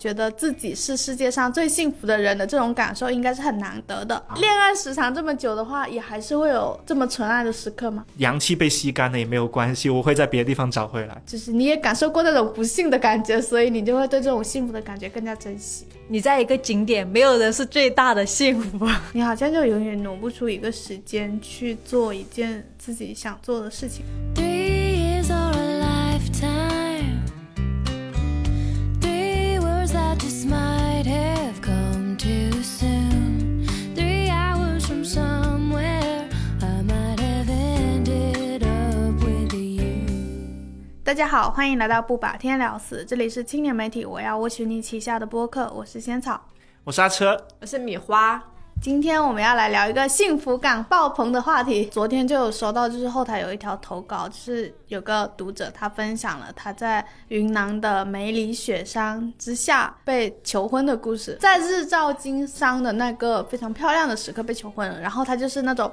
[0.00, 4.24] 觉得自己是世界上最幸福的人的这种感受，应该是很难得的。
[4.36, 8.06] 恋爱时长这么久的话，也还是会有这么纯爱的时刻吗？
[8.16, 11.22] 阳气被吸干了也没有关系，我会在别的地方找回来。
[11.26, 15.84] 就是你也感受过那种不幸的感觉，所以你就会对这种幸福的感觉更加珍惜。
[16.08, 18.88] 你在一个景点，没有人是最大的幸福。
[19.12, 24.02] 你好像就永远挪不出一个时间去做一件自己想做的事情。
[41.10, 46.40] 大家好，欢迎来到不把天聊死，这里是青年媒体我要我娶你旗下的播客，我是仙草。
[46.84, 48.40] 我是阿车，我是米花，
[48.80, 51.86] 今天我们要来聊一个幸福感爆棚的话题。
[51.86, 65.90] 昨天就有收到，就是后台有一条投稿，就是有个读者他分享了他在云南的梅里雪山之下被求婚的故事，在日照金山的那个非常漂亮的时刻被求婚了，然后他就是那种。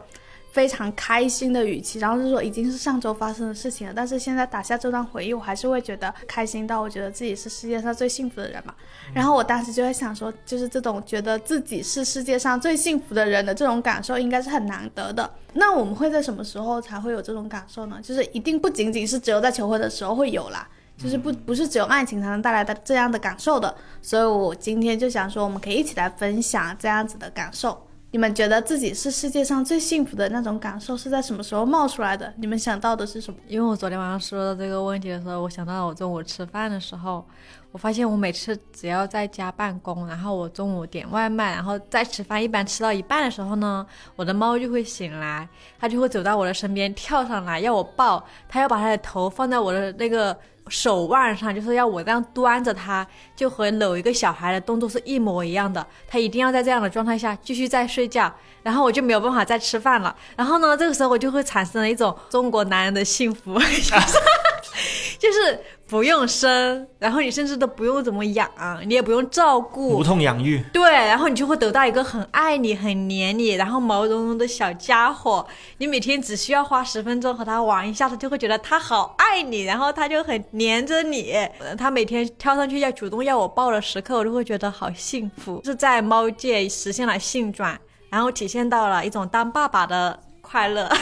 [0.58, 8.73] 非常开心的语气，然后就说已经是上周发生的事情了，但是现在打下这段回忆，我还是会觉得开心到我觉得自己是世界上最幸福的人嘛。
[9.14, 15.31] 然后我当时就在想说，就是这种觉得自己是世界上最幸福的人的这种感受，应该是很难得的。
[15.53, 17.99] 那我们会在什么时候才会有这种感受呢？
[18.02, 20.67] 就是一定不仅仅是只有在求婚的时候会有啦。
[20.97, 27.86] 就是不不是只有爱情才能带来的这样的感受的，所以我今天就想说，我们可以一起来分享这样子的感受。
[28.11, 32.33] 你们觉得自己是世界上最幸福的那种感受是在什么时候冒出来的？
[32.38, 33.38] 你们想到的是什么？
[33.47, 37.25] 因为我昨天晚上说到这个问题的时候，我想到了我中午吃饭的时候，
[37.71, 45.47] 我发现我每次只要在家办公，然后我中午点外卖，然后再吃饭，一般吃到一半的时候呢，我的猫就会醒来，
[45.79, 50.35] 它就会走到我的身边，跳上来要我抱，它要把它的头放在我的那个
[50.69, 55.85] 手腕上，就是要我这样端着它，就和搂一个小孩的动作是一模一样的。
[56.07, 60.15] 它一定要在这样的状态下继续在睡觉，然后我就没有办法再吃饭了。
[60.35, 63.59] 然后呢，这个时候我就会产生了一种中国男人的幸福，
[65.17, 68.49] 就是不用生，然后你甚至都不用怎么养，
[68.86, 70.61] 你也不用照顾无，痛养育。
[70.73, 75.45] 对，然后你就会得到一个很爱你、很黏你，然后毛茸茸的小家伙。
[75.77, 81.32] 你每天只需要花十分钟和它玩一下，它就会觉得它好爱你，然后它就很黏着你。
[81.60, 87.80] 呃他每天跳上去要主动要我抱的时刻，我就会觉得好幸福，是在猫界实现了性转，
[88.10, 90.89] 然后体现到了一种当爸爸的快乐。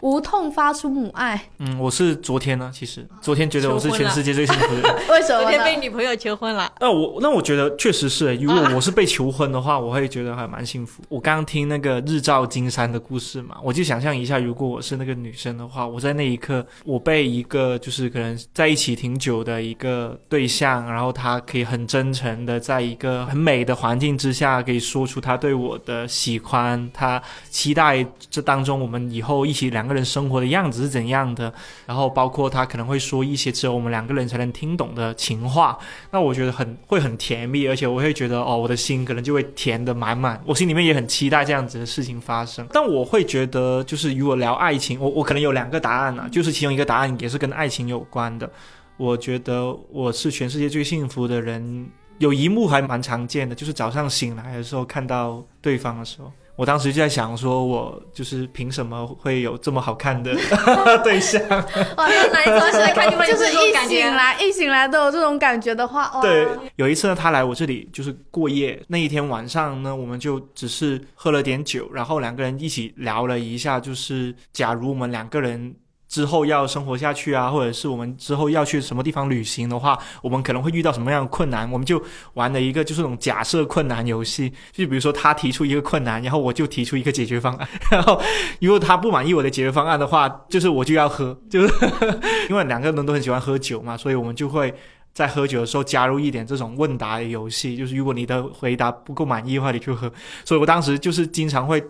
[0.00, 4.94] 无痛发出母爱，嗯，我是昨天呢，其实昨天觉得我是全世界最幸福的人。
[5.10, 5.78] 为什么昨天被？
[5.78, 11.02] 女朋友求婚了，那我那我觉得确实是诶，如果我是被求婚的话，我会觉得还蛮幸福。
[11.08, 31.50] 我刚刚听那个日照金山的故事嘛，我就想象一下，如果我是那个女生的话，我在那一刻，我被一个就是可能在一起挺久的一个对象，然后他可以很真诚的在一个很美的环境之下，可以说出他对我的喜欢，他期待这当中我们以后一起两个人生活的样子是怎样的，
[31.86, 35.78] 然后包括他可能会说一些只有我们两个人才能听懂的情话，
[36.10, 42.66] 那我觉得很会很甜蜜，而且我会觉得哦，我的心可能就会甜的满满，我心里面也很期待这样子的事情发生。
[42.70, 48.50] 但我会觉得，就是如果聊爱情，我我可能有两个答案啊，就是其中一个答案也是跟爱情有关的。
[48.98, 51.88] 我觉得我是全世界最幸福的人。
[52.18, 60.34] 有一幕还蛮常见的，就是早上醒来的时候看到对方的时候，我当时就在想，说我就是凭什么会有这么好看的
[61.04, 61.40] 对象？
[61.48, 66.46] 哇，那哪一当时看你们有就是一这种感觉醒来一醒来都有这种感觉的话，哇，对，
[66.76, 68.82] 有一次呢，他来我这里就是过夜。
[68.88, 75.74] 那一天晚上呢，我们就只是喝了点酒，然后两个人一起聊了一下，就是假如我们两个人。
[76.08, 81.70] 之后要生活下去啊，或者是我们之后要去什么地方旅行的话，我们可能会遇到什么样的困难？
[81.70, 82.02] 我们就
[82.34, 88.20] 玩了一个就是那种假设困难游戏，就比如说他提出一个困难，然后我就提出一个解决方案， 然后
[88.60, 91.72] 如果他不满意我的解决方案的话，就是我就要喝，就是
[92.48, 94.74] 因为两个人都很喜欢喝酒嘛，所以我们就会。
[95.14, 100.08] 在喝酒的时候加入一点这种问答的游戏，就是如果你的回答不够满意的话，你就喝。
[100.44, 101.82] 所以我当时就是经常会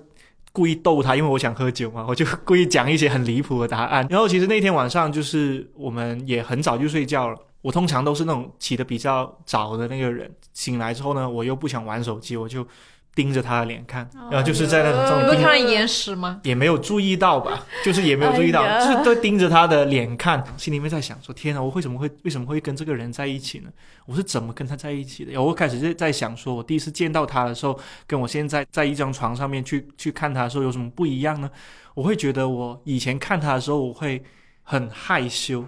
[0.53, 4.07] 故意逗他，因为我想喝酒嘛，我就故意讲一些很离谱的答案。
[4.11, 7.37] 然后其实那天晚上就是我们也很早就睡觉了。
[7.61, 12.67] 我通常都是那种起得比较早的那个人，醒来之后呢，我又不想玩手机，我就
[13.15, 16.41] 盯着他的脸看，然后就是在那种这你种盯不看到眼屎吗？
[16.45, 23.71] 也没有注意到吧， 就是也没有注意到，哎就是都盯着他的脸看，心里面在想说：天啊，我为什么会为什么会跟这个人在一起呢？
[24.07, 25.33] 我是怎么跟他在一起的？
[25.33, 31.51] 然后我开始在在想说，我第一次见到他的时候，跟我现在在一张床上面去去看他的时候有什么不一样呢？
[31.95, 34.23] 我会觉得我以前看他的时候，我会
[34.63, 35.65] 很害羞。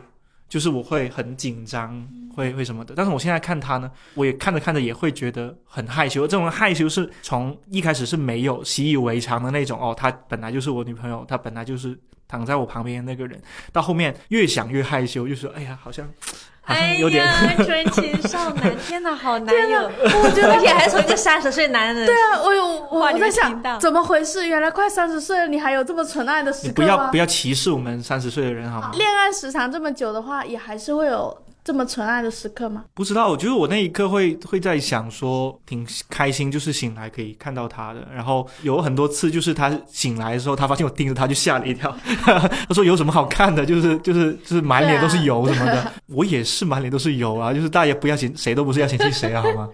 [0.51, 2.93] 就是我会很紧张，会会什么的。
[2.97, 6.27] 但是我现在看他呢，我也看着看着也会觉得很害羞。
[6.27, 11.97] 这种害羞是从一开始是没有习以为常的那种哦，她本来就是我女朋友，她本来就是
[12.31, 13.41] 躺在我旁边的那个人，
[13.73, 16.09] 到后面越想越害羞，就说哎呀，好像。
[16.63, 17.27] 哎呀
[17.65, 24.47] 纯情少男，天哪，好难有，我觉得，而且还是从一个三十岁男人，对对啊，我有我我在想怎么回事？
[24.47, 28.93] 原来快三十岁了，你还有这么纯爱的时你刻吗不要不要歧视我们三十岁的人好吗？
[28.95, 31.37] 恋爱时长这么久的话，也还是会有
[31.71, 32.85] 这么纯爱的时刻吗？
[32.95, 38.05] 不知道，我觉得我那一刻会会在想说，挺开心，就是醒来可以看到他的。
[38.13, 41.97] 然后有很多次，就是他醒来的时候，他发现我盯着他，就吓了一跳。
[42.27, 43.65] 他说有什么好看的？
[43.65, 45.93] 就是就是就是满脸都是油什么的。
[46.07, 49.69] 我也是满脸都是油啊，就是大家不要嫌谁都不是要嫌弃谁啊，好吗？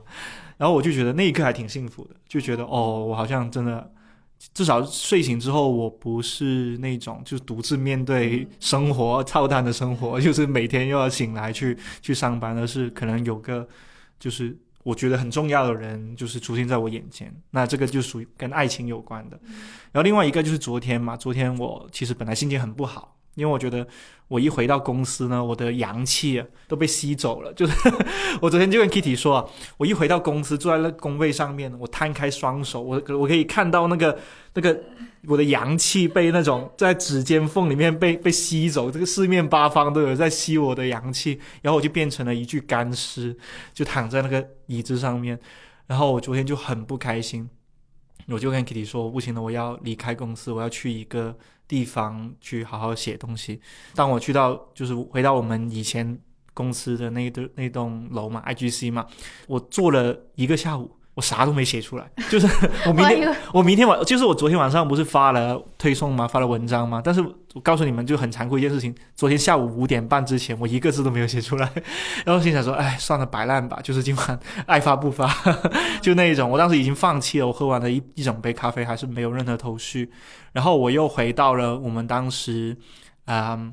[0.59, 3.91] 然后我就觉得那一刻还挺幸福的，就觉得哦，我好像真的。
[4.55, 13.67] 至少睡醒之后，我不是那种就是独自面对生活操蛋的生活， 就是每天又要醒来去去上班，而是可能有个
[14.19, 17.35] 就是我觉得很重要的人，就是出现在我眼前。
[17.51, 19.39] 那这个就属于跟爱情有关的。
[19.93, 23.87] 然后另外一个就是昨天嘛，昨天我其实本来心情很不好，因为我觉得
[24.27, 27.53] 我一回到公司呢，我的阳气啊都被吸走了。
[27.53, 27.73] 就是
[28.43, 34.19] 我昨天就跟 Kitty 说，我一回到公司，坐在那工位上面，我摊开双手，我我可以看到那个
[34.55, 34.83] 那个
[35.29, 43.37] 我的阳气被那种在指尖缝里面被被吸走，这个四面八方都有在吸我的阳气，然后我就变成了一具干尸，
[43.73, 45.39] 就躺在那个椅子上面。
[45.87, 47.49] 然后我昨天就很不开心，
[48.29, 51.37] 我就跟 Kitty 说，不行了，我要离开公司，我要去一个
[51.69, 53.61] 地方去好好写东西。
[53.95, 56.19] 当我去到就是回到我们以前
[56.55, 59.07] 公司的那栋那栋楼嘛，IGC 嘛，
[59.47, 60.91] 我坐了一个下午。
[61.17, 62.47] 我啥都没写出来，就是
[62.87, 66.29] 我明天我明天晚就是我昨天晚上不是发了推送吗？
[66.29, 67.01] 发了文章吗？
[67.03, 67.23] 但是
[67.55, 71.73] 我告诉你们就很残酷一件事情，昨天下午五点半之前我一个字都没有写出来，
[72.27, 75.27] 然后心想说，哎，算了，摆烂吧，就是今晚爱发不发，
[76.03, 76.51] 就那一种。
[76.51, 80.11] 我当时已经放弃了，我喝完了一一整杯咖啡，还是没有任何头绪。
[80.53, 82.77] 然后我又回到了我们当时，
[83.25, 83.73] 嗯，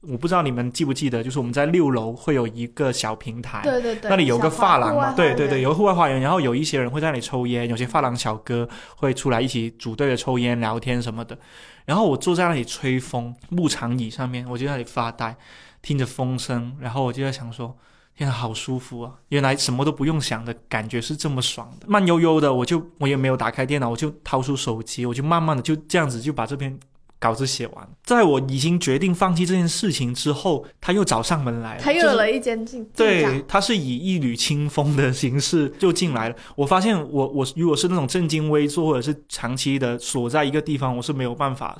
[0.00, 11.36] 我不知道你们记不记得，就是我们在六楼会有一个小平台，对对对，那里有个发廊嘛，对对对，有个户外花园，然后有一些人会在那里抽烟，有些发廊小哥会出来一起组队的抽烟、聊天什么的。
[11.84, 15.36] 然后我坐在那里吹风，木长椅上面，我就在那里发呆，
[15.82, 17.76] 听着风声，然后我就在想说。
[18.16, 19.12] 天啊，好舒服啊！
[19.28, 26.76] 原来什么都不用想的感觉是这么爽的，慢悠悠的，我就我也没有打开电脑，我就掏出手机，我就慢慢的就这样子就把这篇
[27.18, 27.88] 稿子写完。
[28.04, 36.36] 在我已经决定放弃这件事情之后，他又找上门来了，他又有了一间进进对，他是以一缕清风的形式就进来了。
[36.54, 41.76] 我发现我我如果是那种正襟危坐或者是长期的锁在一个地方，我是没有办法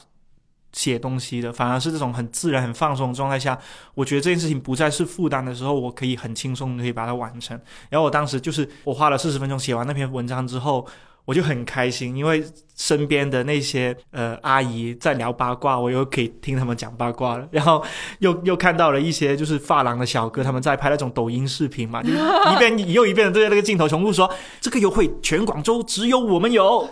[0.73, 1.53] 写东西的。
[1.53, 3.59] 反而是这种很自然、很放松的状态下，
[3.95, 7.59] 我觉得这件事情不再是负担的时候，我可以很轻松的可以把它完成。
[7.91, 10.87] 然后我当时就是我花了四十分钟写完那篇文章之后。
[11.29, 12.43] 我就很开心，因为
[12.75, 17.47] 身边的那些呃阿姨在聊八卦，我又可以听他们讲八卦了。
[17.51, 17.85] 然后
[18.21, 26.89] 又 又看到了一些就是发廊的小哥，他们在拍那种抖音视频嘛， 就一遍又一遍的对着那个镜头重复说：“这个优惠全广州只有我们有，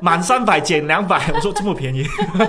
[0.00, 2.04] 满三百减两百。”我说这么便宜，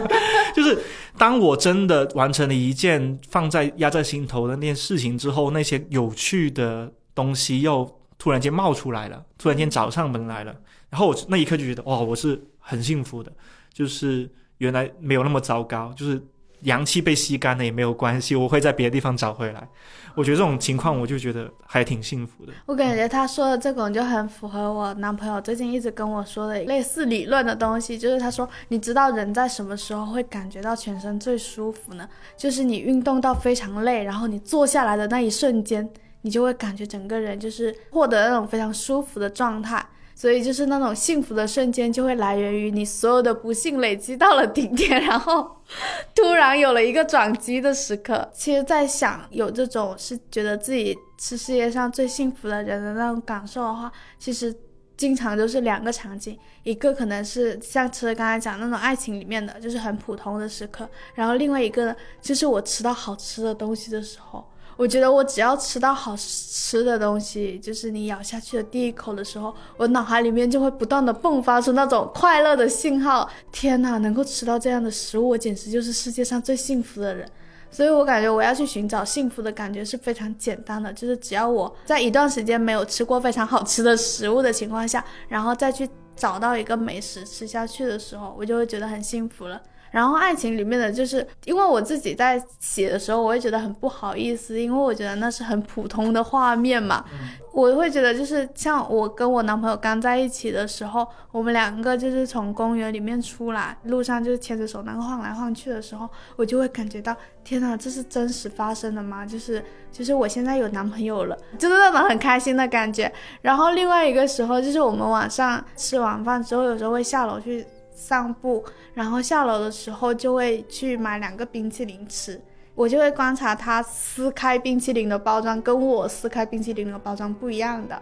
[0.55, 0.77] 就是
[1.17, 10.53] 当我真的完成了一件放在压在心头的那件事情之后，那些有趣的东西又突然间冒出来了，突然间找上门来了。
[10.91, 13.31] 然后我那一刻就觉得，哇，我是很幸福的，
[13.73, 14.29] 就是
[14.59, 16.21] 原来没有那么糟糕，就是
[16.63, 19.67] 阳气被吸干了也没有关系，我会在别的地方找回来。
[20.13, 22.51] 我觉得这种情况，我就觉得还挺幸福的。
[22.65, 32.05] 我感觉他说的这种就很符合我男朋友最近一直跟我说的类似理论的东西，就是他说，你知道人在什么时候会感觉到全身最舒服呢？
[32.35, 35.89] 就是你运动到非常累，然后你坐下来的那一瞬间，
[36.23, 39.83] 你就会感觉整个人就是获得那种非常舒服的状态。
[40.21, 45.49] 所以就是那种幸福的瞬间，就会来源于你所有的不幸累积到了顶点，然后
[46.13, 48.29] 突然有了一个转机的时刻。
[48.31, 54.55] 其实，在想有这种是觉得自己是世界上最幸福的人的那种感受的话，其实
[54.95, 64.45] 经常就是两个场景，一个可能是像吃刚才讲那种爱情里面的，就是很普通的时刻，然后另外一个呢，就是我吃到好吃的东西的时候。
[64.77, 73.29] 我觉得我只要吃到好吃的东西，就是你咬下去的第一口的时候，我脑海里面就会不断的迸发出那种快乐的信号。
[73.51, 77.29] 天哪，能够吃到这样的食物，我简直就是世界上最幸福的人。
[77.69, 89.61] 所以我感觉我要去寻找幸福的感觉是非常简单的，就是只要我在一段时间没有吃过非常好吃的食物的情况下，然后再去找到一个美食吃下去的时候，我就会觉得很幸福了。
[89.91, 97.05] 然后爱情里面的，就是因为我自己在写的时候，我会觉得很不好意思，因为我觉得那是很普通的画面嘛。
[97.53, 109.25] 我会觉得就是像我跟我男朋友刚在一起的时候，我们两个就是从公园里面出来，路上就是牵着手那个晃来晃去的时候，我就会感觉到天哪，这是真实发生的吗？
[109.25, 113.11] 就是就是我现在有男朋友了，就是那种很开心的感觉。
[113.41, 117.67] 然后另外一个时候就是我们晚上吃完饭之后，有时候会下楼去
[118.01, 118.63] 散步，
[118.95, 122.41] 然后下楼的时候就会去买两个冰淇淋吃。
[122.73, 128.01] 我就会观察他撕开冰淇淋的包装，跟我撕开冰淇淋的包装不一样的。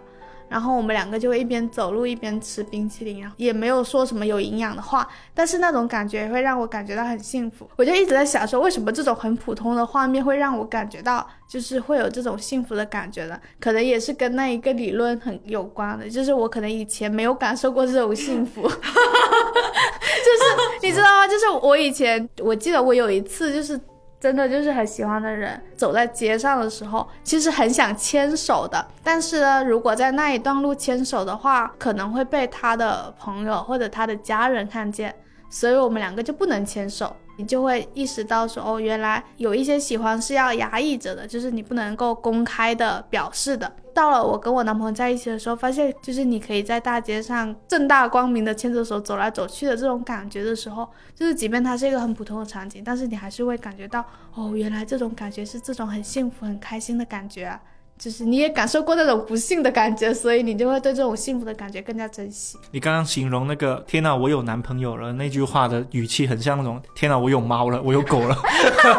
[0.50, 7.70] 然后我们两个就会一边走路一边吃冰淇淋，然后也没有说什么有营养的话，但是那种感觉会让我感觉到很幸福。
[7.76, 13.40] 我就一直在想说，为什么这种很普通的画面会让我感觉到就是会有这种幸福的感觉呢？
[13.60, 18.84] 可能也是跟那一个理论很有关的，就是我可能以前没有感受过这种幸福， 就是
[20.82, 21.28] 你知道吗？
[21.28, 23.80] 就是我以前我记得我有一次就是。
[24.20, 28.86] 真的就是很喜欢的人，走在街上的时候，其实很想牵手的。
[29.02, 35.16] 但是呢，如果在那一段路牵手的话，可能会被他的朋友或者他的家人看见，
[35.50, 37.16] 所以我们两个就不能牵手。
[37.40, 43.72] 你就会意识到说，哦，原来有一些喜欢是要压抑着的，就是你不能够公开的表示的。
[43.94, 54.06] 到了我跟我男朋友在一起的时候，发现就是你可以在大街上正大光明的牵着手走来走去的这种感觉的时候，就是即便它是一个很普通的场景，但是你还是会感觉到，
[54.36, 57.58] 哦，原来这种感觉是这种很幸福、很开心的感觉。
[58.00, 62.58] 就是你也感受过那种不幸的感觉，所以你就会对这种幸福的感觉更加珍惜。
[62.72, 68.38] 你刚刚形容那个“天哪，我有男朋友了”那句话的语气，很像那种“天哪，我有猫了，我有狗了”，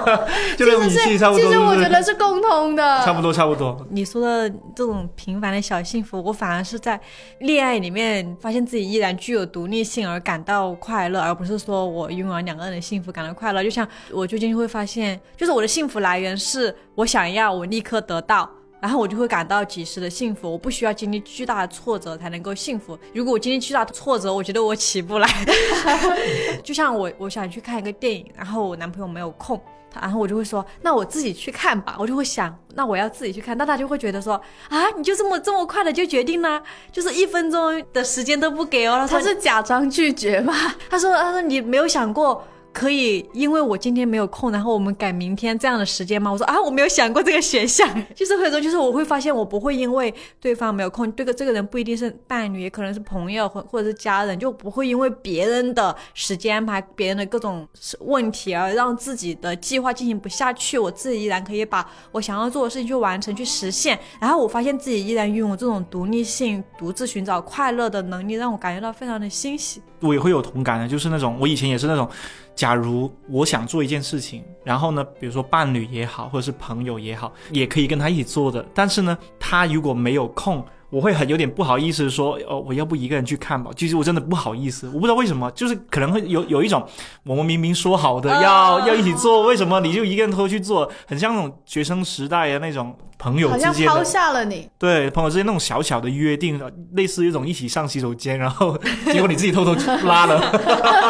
[0.58, 1.46] 就那种语气差不多。
[1.46, 3.86] 其实我觉得是共通的，差不多，差不多。
[3.88, 7.00] 你说的这种平凡的小幸福，我反而是在
[7.38, 13.64] 恋爱里面发现自己依然具有独立性而感到快乐，而不是说我拥有两个人的幸福感到快乐。
[13.64, 18.46] 就像我最近会发现，就是我的幸福来源是我想要，我立刻得到。
[18.80, 22.98] 然后我就会感到及时的幸福，我不需要经历巨大的挫折才能够幸福。
[23.12, 25.28] 如果我经历巨大的挫折，我觉得我起不来。
[26.64, 29.60] 就像我我想去看一个电影，然后我男朋友没有空，
[30.00, 31.96] 然后我就会说，那我自己去看吧。
[31.98, 39.06] 我就会想，那我要自己去看，那他就会觉得说，啊，你就这么这么快的就决定了，就是一分钟的时间都不给哦。
[39.08, 40.54] 他是假装拒绝吧？
[40.88, 42.42] 他说，他说你没有想过。
[42.72, 46.30] 可以，因为我今天没有空，然后我们改明天这样的时间吗？
[46.30, 47.88] 我说啊，我没有想过这个选项。
[48.14, 57.66] 就是或者说，就是我会发现，我不会因为对方没有空，这个这个人不一定是伴侣，也可能是朋友或或者是家人，就不会因为别人的时间安排、别人的各种
[58.00, 60.78] 问题而让自己的计划进行不下去。
[60.78, 63.98] 我自己依然可以把我想要做的事情去完成、去实现。
[64.20, 69.82] 然后我发现自己依然拥有这种独立性、独自寻找快乐的能力，让我感觉到非常的欣喜。
[70.00, 72.08] 我也会有同感的，就是那种我以前也是那种。
[72.54, 78.64] 假如我想做一件事情，然后呢，比如说伴侣也好，或者是朋友也好，也可以跟他一起做的。
[78.74, 83.70] 但是呢，他如果没有空，我会很有点不好意思说，哦，我要不一个人去看吧。
[83.76, 86.84] 其实我真的不好意思，我不知道为什么，就是可能会有有一种，
[87.24, 90.90] 我们明明说好的要要一起做，为什么你就一个人偷去做？
[91.06, 94.68] 很像那种学生时代的那种朋友之间抛下了你。
[94.78, 96.60] 对，朋友之间那种小小的约定，
[96.94, 98.76] 类似一种一起上洗手间，然后
[99.12, 100.40] 结果你自己偷偷拉了，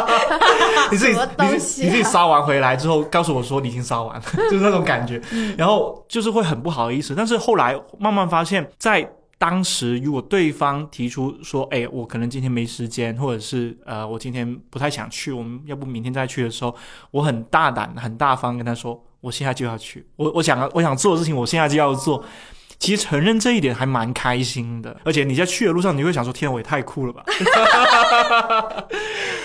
[0.91, 5.19] 你自己你你自己烧完回来之后，告诉我说你已经烧完了， 就是那种感觉，
[5.57, 7.15] 然后就是会很不好意思。
[7.15, 9.09] 但是后来慢慢发现，在
[9.41, 16.75] 当时，如果对方提出说：“哎，我可能今天没时间，或者是呃，我今天不太想去，我们要不明天再去”的时候，
[17.09, 22.23] 我很大胆、很大方跟他说：“我现在就要去，我我想我想做的事情，我现在就要做。”
[22.81, 27.23] 其实承认这一点还蛮开心的，而且你在去的路上，你会想说：“天，我也太酷了吧！”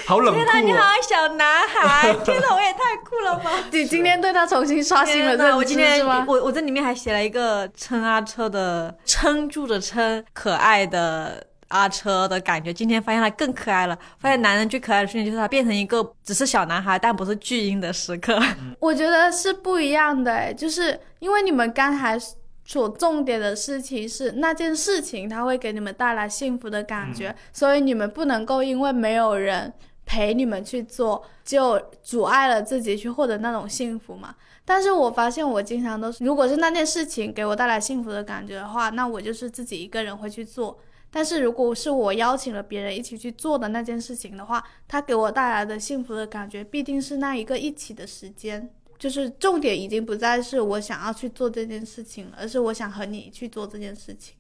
[0.07, 0.41] 好冷酷！
[0.41, 2.15] 天哪，你好小男孩！
[2.25, 3.51] 天哪，我也太酷了吧！
[3.71, 6.25] 你今天对他重新刷新了认知是吗？
[6.27, 12.73] 我我这里面还写了一个撑阿车的撑住的撑，可爱的阿车的感觉。
[12.73, 18.43] 今天发现他更可爱了，发现男人最可爱的瞬间就是他变成一个只是小男孩，但不是巨婴的时刻。
[18.81, 22.19] 我觉得是不一样的，就是因为你们刚才。
[22.67, 29.73] 所重点的事情是那件事情，它会给你们带来幸福的感觉，所以你们不能够因为没有人
[30.05, 34.35] 陪你们去做，就阻碍了自己去获得那种幸福嘛。
[34.65, 40.77] 但是我发现我经常都是，如果是那件事情给我带来幸福的感觉的话，那我就是自己一个人会去做。
[41.09, 48.69] 但是如果是我邀请了别人一起去做的那件事情的话，它给我带来的幸福的感觉必定是那一个一起的时间。
[48.99, 54.35] 就是重点已经不再是我想要去做这件事情，而是我想和你去做这件事情。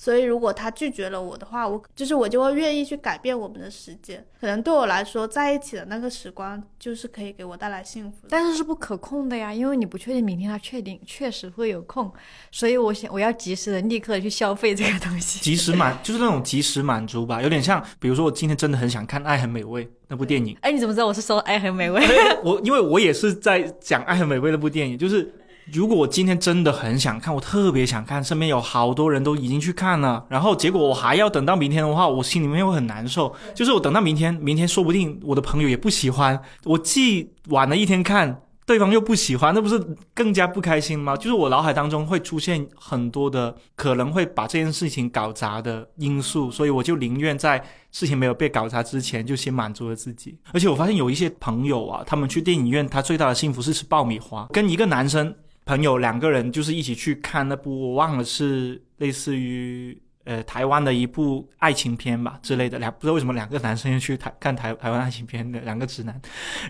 [0.00, 4.24] 所以如果他拒绝了我的话，我就是我就会愿意去改变我们的时间。
[4.40, 8.18] 可能对我来说，在一起的那个时光就是可以给我带来幸福。
[8.28, 12.08] 但是是不可控的呀，因为你不确定明天他确定确实会有空，
[12.52, 15.40] 所以我想我要及时的立刻地去消费这个东西。
[15.40, 22.00] 及时满 就是那种及时满足吧，有点像，比如说我今天真的很想看《爱很美味》那部电影，哎，你怎么知道我是说爱很美味？
[22.44, 25.34] 我因为我也是在讲《爱很美味》那部电影，就是
[25.72, 33.34] 如果我今天真的很想看，我特别想看，身边有好多人都已经去看了，然后结果我还要等到明天的话，我心里面会很难受。
[33.54, 38.42] 就是我等到明天，明天说不定我的朋友也不喜欢，我既晚了一天看。
[38.66, 39.82] 对方又不喜欢，那不是
[40.12, 41.16] 更加不开心吗？
[41.16, 50.36] 就是我脑海当中会出现很多的可能会把这件事情搞砸的因素，所以我就宁愿在事情没有被搞砸之前就先满足了自己。
[50.52, 55.34] 而且我发现有一些朋友啊，他们去电影院，他最大的幸福是吃爆米花，跟一个男生
[55.68, 60.00] 朋友两个人就是一起去看那部，我忘了是类似于。
[60.24, 66.20] 呃，台湾的一部爱情片吧之类的，两不知道为什么两个男生要去台看台台湾爱情片的两个直男，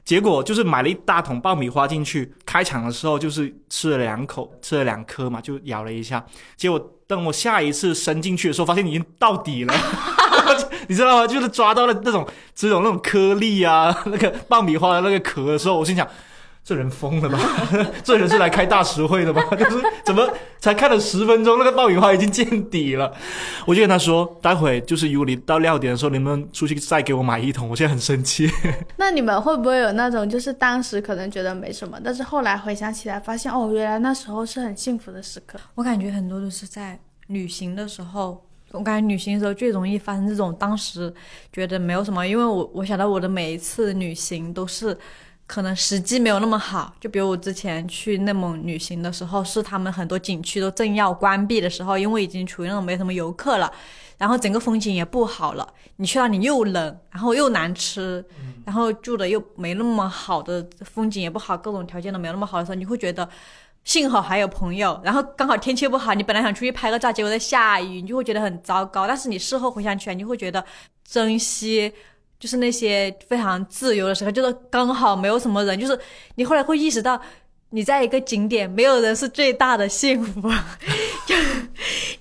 [0.04, 6.24] 结果就是买了一大桶爆米花进去，开场的时候就是吃了两口，吃了两颗嘛，就咬了一下，
[6.56, 6.78] 结果
[7.08, 9.74] 等我下一次伸进去的时候，发现已经到底了，
[10.86, 11.26] 你知道吗？
[11.26, 12.24] 就是抓到了那种
[12.54, 16.08] 只有那种颗粒啊，那个爆米花的那个壳的时候，我心想。
[16.68, 17.38] 这人疯了吧？
[18.04, 19.42] 这人是来开大实惠的吗？
[19.56, 23.10] 就是怎么才看了十分钟，那个爆米花已经见底了。
[23.64, 27.70] 我就跟他说，待会就是如果你到料点的时候，你们出去再给我买一桶。
[27.70, 28.50] 我现在很生气。
[28.98, 35.58] 那你们会不会有那种，就是当时可能觉得没什么，但是后来回想起来，发现哦，原来那时候是很幸福的时刻。
[35.74, 41.10] 我感觉很多都是在旅行的时候，我感觉旅行的时候最容易发生这种当时
[41.50, 44.94] 觉得没有什么，因为我我想到我的每一次旅行都是。
[45.48, 53.72] 可能时机没有那么好，就比如我之前去内蒙旅行的时候，是他们很多景区都正要关闭的时候，因为已经处于那种没什么游客了，
[54.18, 55.66] 然后整个风景也不好了。
[55.96, 58.22] 你去那里又冷，然后又难吃，
[58.66, 63.26] 然后住的又没那么好的风景也不好，各种条件都没有那么好的时候，你会觉得
[63.84, 69.06] 幸好还有朋友，然后刚好天气不好，你本来想出去拍个照，结果在下雨，你就会觉得很糟糕。
[69.06, 70.62] 但是你事后回想起来，你会觉得
[71.04, 71.90] 珍惜。
[72.38, 75.98] 就是那些非常自由的时候，就是刚好没有什么人，就是
[76.36, 77.20] 你后来会意识到，
[77.70, 80.48] 你在一个景点没有人是最大的幸福，
[81.26, 81.34] 就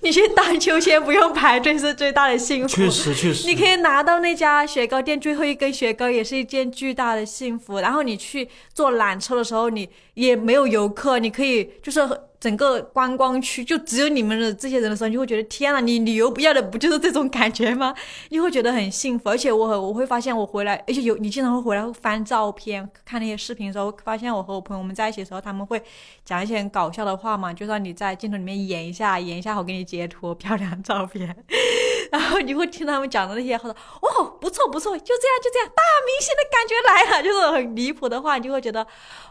[0.00, 2.74] 你去荡秋千不用排队是最大的幸福。
[2.74, 7.78] 确实确实，你可以拿到那家雪糕店最后一根雪糕也是一件巨大的幸福。
[7.78, 12.00] 然后你去坐缆车的时候，你也没有游客，你可以就是。
[12.40, 17.92] 整个观光区就只有你们的这些人的时候，你就会觉得天呐，你旅游不要的不就是这种感觉吗？
[18.28, 25.82] 你会觉得很幸福，而且我我会发现我回来，而且有你经常会回来翻照片、看那些视频的时候，发现我和我朋友们在一起的时候，他们会
[26.24, 31.34] 讲一些很搞笑的话嘛，就让你在镜头里面演一下，演一下，我给你截图漂亮照片，
[32.12, 38.86] 然后你会听他们讲的那些话，说哦不错不错，就这样就这样，大明星的感觉来了，就是很离谱的话，你就会觉得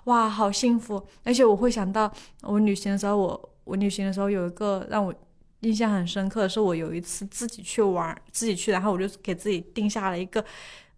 [0.06, 2.12] 哇好幸福，而且我会想到
[2.44, 2.97] 我旅行。
[2.98, 5.14] 时候我我旅行的时候有一个让我
[5.62, 10.44] 印象很深刻的是我有一次自己去玩自己去，然后我就给自己定下了一个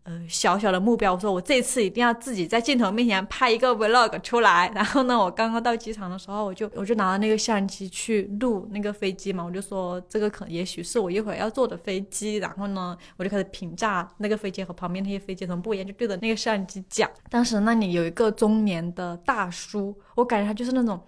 [0.03, 4.69] 呃小小的目标，我说我这次一定要自己在镜头面前拍一个 vlog 出来。
[4.75, 12.35] 然后呢，我刚刚到机场的时候，我就我就拿了那个相机去录那个飞机嘛，我就说这个可也许是我一会儿要坐的飞机。
[12.35, 17.09] 然后呢，我就开始评价那个飞机和旁边那些飞机什么不一样，就对着那个相机讲。
[17.29, 20.99] 当时那里有一个中年的大叔，我感觉他就是那种。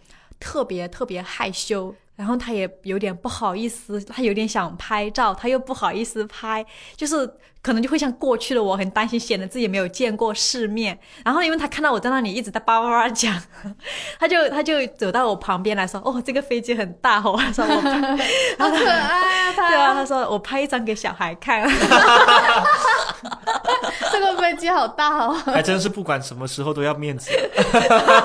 [0.41, 6.63] 特别特别害羞，然后他也有点不好意思，他有点想拍照，他又不好意思拍，
[6.95, 7.27] 就是
[7.63, 10.99] 可能就会像过去的我，很担心显得自己没有见过世面。
[11.25, 13.35] 然后因为他看到我在那里一直在叭叭叭讲，
[14.19, 21.67] 他 就他就走到我旁边来说：“哦，这个飞机很大哦。”他说：“我好可爱啊！”他对啊，他说：“我拍一张给小孩看。”
[24.11, 25.31] 这个飞机好大哦！
[25.45, 27.31] 还真是不管什么时候都要面子。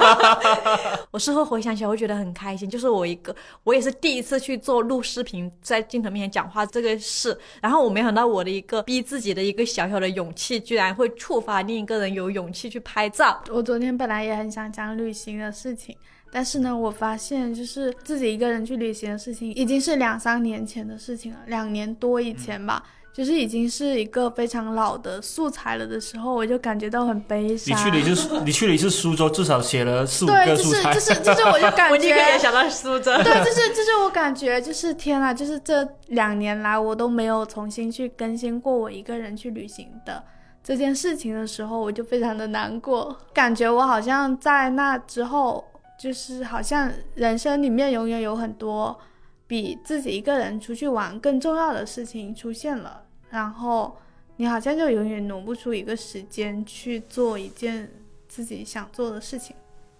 [1.10, 2.68] 我事后回想起来，我觉得很开心。
[2.68, 7.36] 就是我一个，我也是是第一次去做录视频，在镜头面前讲话这个事。
[7.62, 13.40] 然后我没想到我的一个逼自己的一个小小的勇气，居然会触发另一个人有勇气去拍照。
[13.50, 15.96] 我昨天本来也很想讲旅行的事情，
[16.32, 22.82] 但是呢，我发现就是自己一个人去旅行的事情，已经是两三年前的事情了，两年多以前吧。
[23.16, 27.74] 就是已经是一个非常老的素材了的时候，我就感觉到很悲伤。
[27.74, 30.92] 你去了一次，你去了一次苏州，至少写了四五个素材。
[30.92, 31.90] 对，就是就是就是，我就感觉。
[31.92, 33.10] 我立刻也想到苏州。
[33.22, 40.22] 对，就是就是我感觉就是天呐，就是这两年来我都没有重新去更新过我一个人去旅行的
[40.62, 45.64] 这件事情的时候，我就非常的难过，感觉我好像在那之后，
[45.98, 48.94] 就是好像人生里面永远有很多。
[49.48, 53.96] 比自己一个人出去玩更重要的事情出现了，然后
[54.36, 57.90] 你好像就永远挪不出一个时间去做一件
[58.28, 59.54] 自己想做的事情。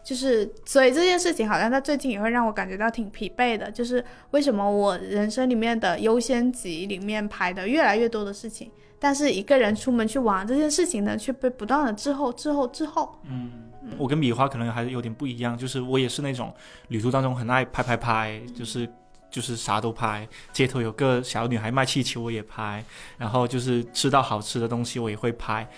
[0.05, 3.69] 就是，所以这件事情好像在最近也会让我感觉到挺疲惫的。
[3.71, 13.19] 就是为什么我人生里面的优先级里面排的越来越多的事情，但是一个人出门去玩这件事情呢，却被不断的滞后、滞后、滞后。
[13.29, 13.51] 嗯
[13.99, 16.53] 我跟米花可能还是有点不一样，就是我也是那种
[16.89, 18.89] 旅途当中很爱拍拍拍，就是
[19.31, 22.85] 就是啥都拍，街头有个小女孩卖气球我也拍，
[23.19, 25.69] 然后就是吃到好吃的东西我也会拍，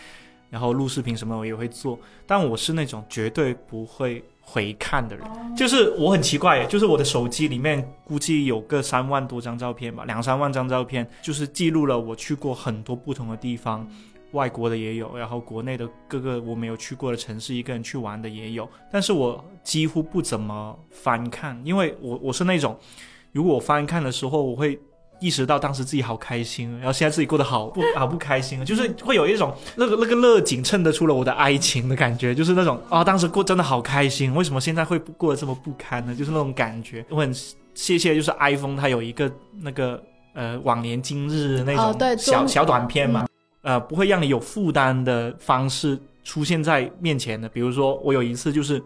[0.50, 13.88] 然后录视频什么我也会做，但我是那种绝对不会回看的人，就是我很奇怪耶，就是我的手机里面估计有个三万多张照片吧，两三万张照片，就是记录了我去过很多不同的地方。
[14.32, 22.78] 外国的也有，然后国内的各个我没有去过的城市，一个人去玩的也有，但是我几乎不怎么翻看，因为我我是那种，
[23.32, 24.78] 如果我翻看的时候，我会
[25.20, 36.14] 意识到当时自己好开心，然后现在自己过得好不好不开心，就是会有一种那个那个乐景衬得出了我的哀情的感觉，就是那种啊、当时过真的好开心，为什么现在会过得这么不堪呢？
[36.14, 37.34] 就是那种感觉，我很
[37.74, 40.02] 谢谢，就是 iPhone 它有一个那个
[40.34, 43.26] 呃往年今日那种小小短片嘛，
[43.62, 47.48] 呃，不会让你有负担的方式出现在面前的。
[47.48, 48.80] 比如说，我有一次就是，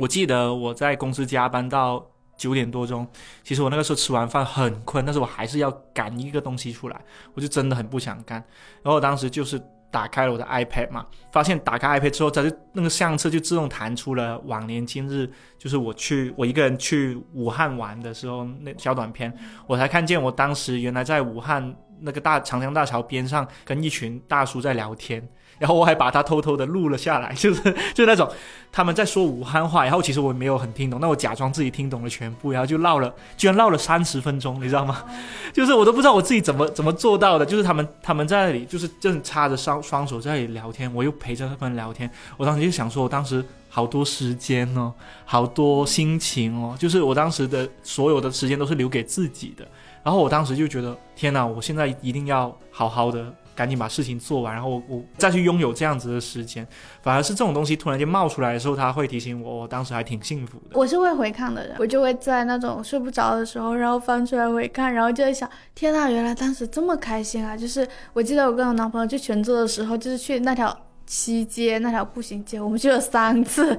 [0.00, 2.02] 我记得我在公司加班到
[2.36, 3.06] 九点多钟，
[3.42, 7.00] 其实我那个时候吃完饭很困，但是我还是要赶一个东西出来，
[7.34, 8.38] 我就真的很不想干。
[8.82, 19.32] 然后我当时就是打开了我的 iPad 嘛，发现打开 iPad 之后，它就那个相册就自动弹出了往年今日，就是我去我一个人去武汉玩的时候那小短片，
[19.66, 25.26] 我才看见我当时原来在武汉那个大长江大桥边上跟一群大叔在聊天，
[25.58, 27.62] 然后我还把它偷偷的录了下来， 就是
[27.94, 28.30] 就是那种
[28.70, 35.04] 他们在说武汉话，然后其实我没有很听懂，那我假装自己听懂了全部，然后就唠了，居然唠了三十分钟，你知道吗？
[35.52, 44.92] 就是我都不知道我自己怎么怎么做到的，就是他们他们在那里就是正插着双双手在那里聊天，我又陪着他们聊天，我当时就想说，我当时好多时间哦，
[45.24, 49.66] 好多心情哦，就是我当时的所有的时间都是留给自己的。
[50.02, 51.44] 然后我当时就觉得，天哪！
[51.44, 56.64] 我现在一定要好好的，赶紧把事情做完，然后我我再去拥有这样子的时间。
[57.02, 60.78] 反而是这种东西突然间冒出来的时候，它会提醒我，我当时还挺幸福的。
[60.78, 67.56] 我是会回看的人，我就会在那种睡不着的时候，然后翻出来回看，然后就会想，天呐，原来当时这么开心啊！
[67.56, 73.78] 就是我记得我跟我男朋友去泉州的时候，就是去那条西街那条步行街，我们去了三次，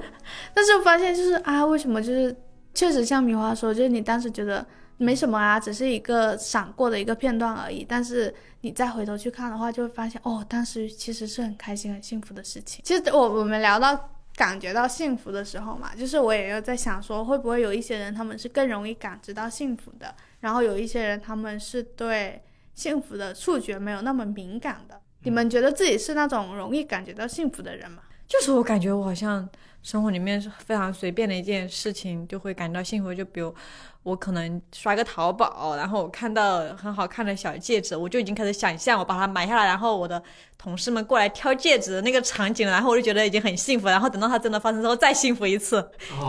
[0.52, 2.34] 但是我发现就是啊，为什么就是
[2.74, 4.64] 确实像米花说，就是你当时觉得
[4.98, 12.82] 没什么啊，只是一个闪过的一个片段而已，但是你再回头去看的话，就会发现哦，当时其实是很开心、很幸福的事情。
[12.84, 22.42] 其实我我们聊到感觉到幸福的时候嘛，就是我也有在想说，会不会有一些人他们是更容易感知到幸福的，然后有一些人他们是对
[22.74, 25.00] 幸福的触觉没有那么敏感的。
[25.22, 28.02] 你们觉得自己是那种容易感觉到幸福的人吗？
[28.28, 29.48] 就是我感觉我好像
[29.82, 33.54] 生活里面是非常随便的一件事情就会感到幸福，就比如
[34.02, 40.22] 我可能刷个淘宝，然后我看到很好看的小戒指，我就已经开始想象我把它买下来，然后我的
[40.58, 45.80] 同事们过来挑戒指的那个场景，然后我就觉得已经很幸福，然后等到它真的发生之后再幸福一次，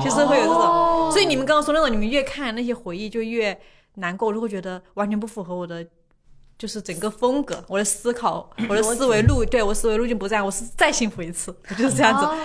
[0.01, 1.11] 就是会有这种。
[1.11, 3.59] 所以你们刚刚说那种，你们越看那些回忆就越
[3.95, 5.85] 难过，我就会觉得完全不符合我的。
[6.59, 12.25] 就是整个风格，我的思考， 我的思维路，对我思维路径不这样，我是再幸福一次，我 就是这样子。
[12.25, 12.37] 哦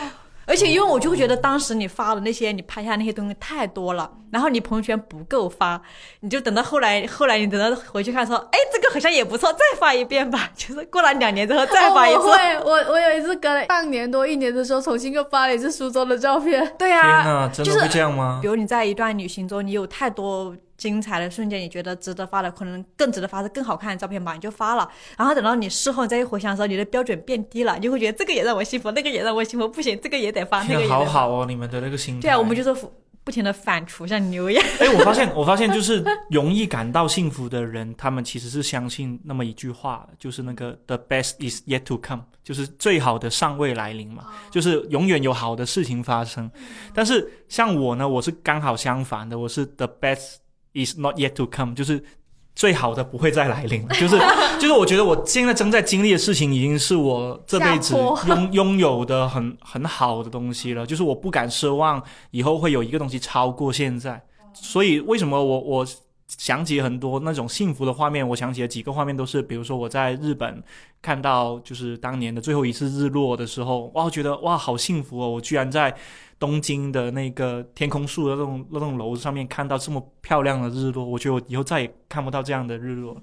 [0.46, 5.80] 而且因为我就会觉得当时你发的那些，你拍下那些东西太多了，然后你朋友圈不够发，
[6.20, 10.50] 你就等到后来，后来你等到回去看说，哎，这个好像也不错，再发一遍吧。
[10.54, 12.18] 就是过了两年之后再发一次。
[12.18, 16.60] 哦我会，我我有一次隔了半年多一年的时候，重新又发了一次苏州的照片。
[16.62, 18.46] 天对啊，哪，真的就是会这样吗比？
[18.48, 24.88] 如你在一段旅行中，你有太多精彩的瞬间，你觉得值得发的，可能更值得发是更好看的照片吧，你就发了。
[25.16, 30.98] 然后等到你事后你再一回想的时候，你的标准变低了，你就会觉得这个也让我幸福，那个也让我幸福，不行，这个也得发，那，个也得发。
[30.98, 32.20] 好好哦，你们的那个心态。
[32.22, 32.86] 对啊，我们就是
[33.22, 34.64] 不停的反刍，像牛一样。
[34.78, 46.50] 哎，我发现，我发现就是容易感到幸福的人，他们其实是相信那么一句话，就是那个 “the best is yet to come”，就是最好的尚未来临嘛，就是永远有好的事情发生。
[46.92, 50.34] 但是像我呢，我是刚好相反的，我是 “the best
[50.74, 52.04] is not yet to come”，就是
[52.54, 54.16] 最好的不会再来临了，就是
[54.60, 64.22] 就是我觉得我现在正在经历的事情，已经是我这辈子拥拥有的很很好的东西了，就是我不敢奢望以后会有一个东西超过现在。
[64.52, 65.86] 所以为什么我我
[66.44, 68.28] 想起很多那种幸福的画面？
[68.28, 70.62] 我想起了几个画面，都是比如说我在日本
[71.00, 75.26] 看到就是当年的最后一次日落的时候，哇，觉得哇好幸福哦！
[75.26, 75.96] 我居然在
[76.38, 83.16] 东京的那个天空树的那栋那栋楼上面看到这么漂亮的日落，我觉得我以后再也看不到这样的日落。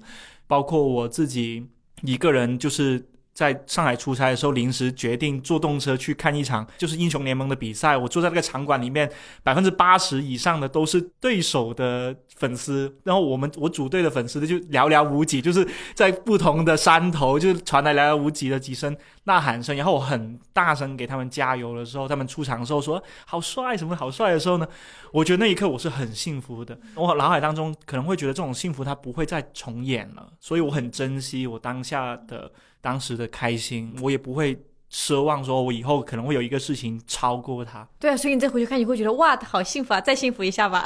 [0.48, 1.64] 包括我自己
[2.02, 7.96] 一个人，就是在上海出差的时候，临时决定坐动车去看一场就是英雄联盟的比赛。
[7.96, 9.10] 我坐在那个场馆里面，
[9.42, 24.68] 百分之八十以上的都是对手的粉丝，然后我们我组队的粉丝就寥寥无几，就是在不同的山头，就传来寥寥无几的几声呐喊声，然后我很大声给他们加油的时候，他们出场的时候说好帅什么好帅的时候呢，
[25.10, 26.78] 我觉得那一刻我是很幸福的。
[26.94, 32.50] 我脑海当中可能会觉得这种幸福它不会再重演了，所以我很珍惜我当下的
[32.82, 37.88] 当时的开心，我也不会奢望说我以后可能会有一个事情超过他。
[37.98, 40.84] 对啊，所以你再回去看，你会觉得哇，好幸福啊，再幸福一下吧。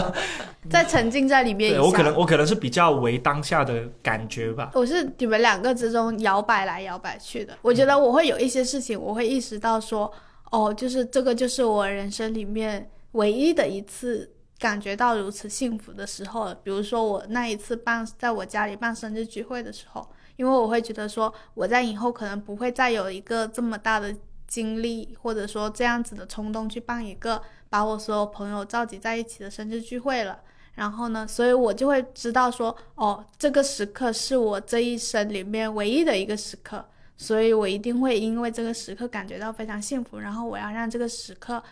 [0.70, 1.80] 再沉浸在里面一下。
[1.80, 4.70] 对我可能我可能是比较为当下的感觉吧。
[4.72, 7.58] 我是你们两个之中摇摆来摇摆去的。
[7.60, 10.10] 我觉得我会有一些事情，我会意识到说，
[10.50, 16.54] 哦，就是这个就是我人生里面唯一的一次感觉到如此幸福的时候了。
[16.54, 24.14] 比如说我那一次办在我家里办生日聚会的时候，因为我会觉得说我在以后可能不会再有一个这么大的
[24.46, 30.40] 精力，或者说这样子的冲动去办一个把我所有朋友召集在一起的生日聚会了。
[30.74, 36.84] 然后呢，所以我就会知道说，哦，这个时刻是我这一生里面唯一的一个时刻，
[37.16, 40.18] 所以我一定会因为这个时刻感觉到非常幸福。
[40.18, 41.62] 然后我要让这个时刻，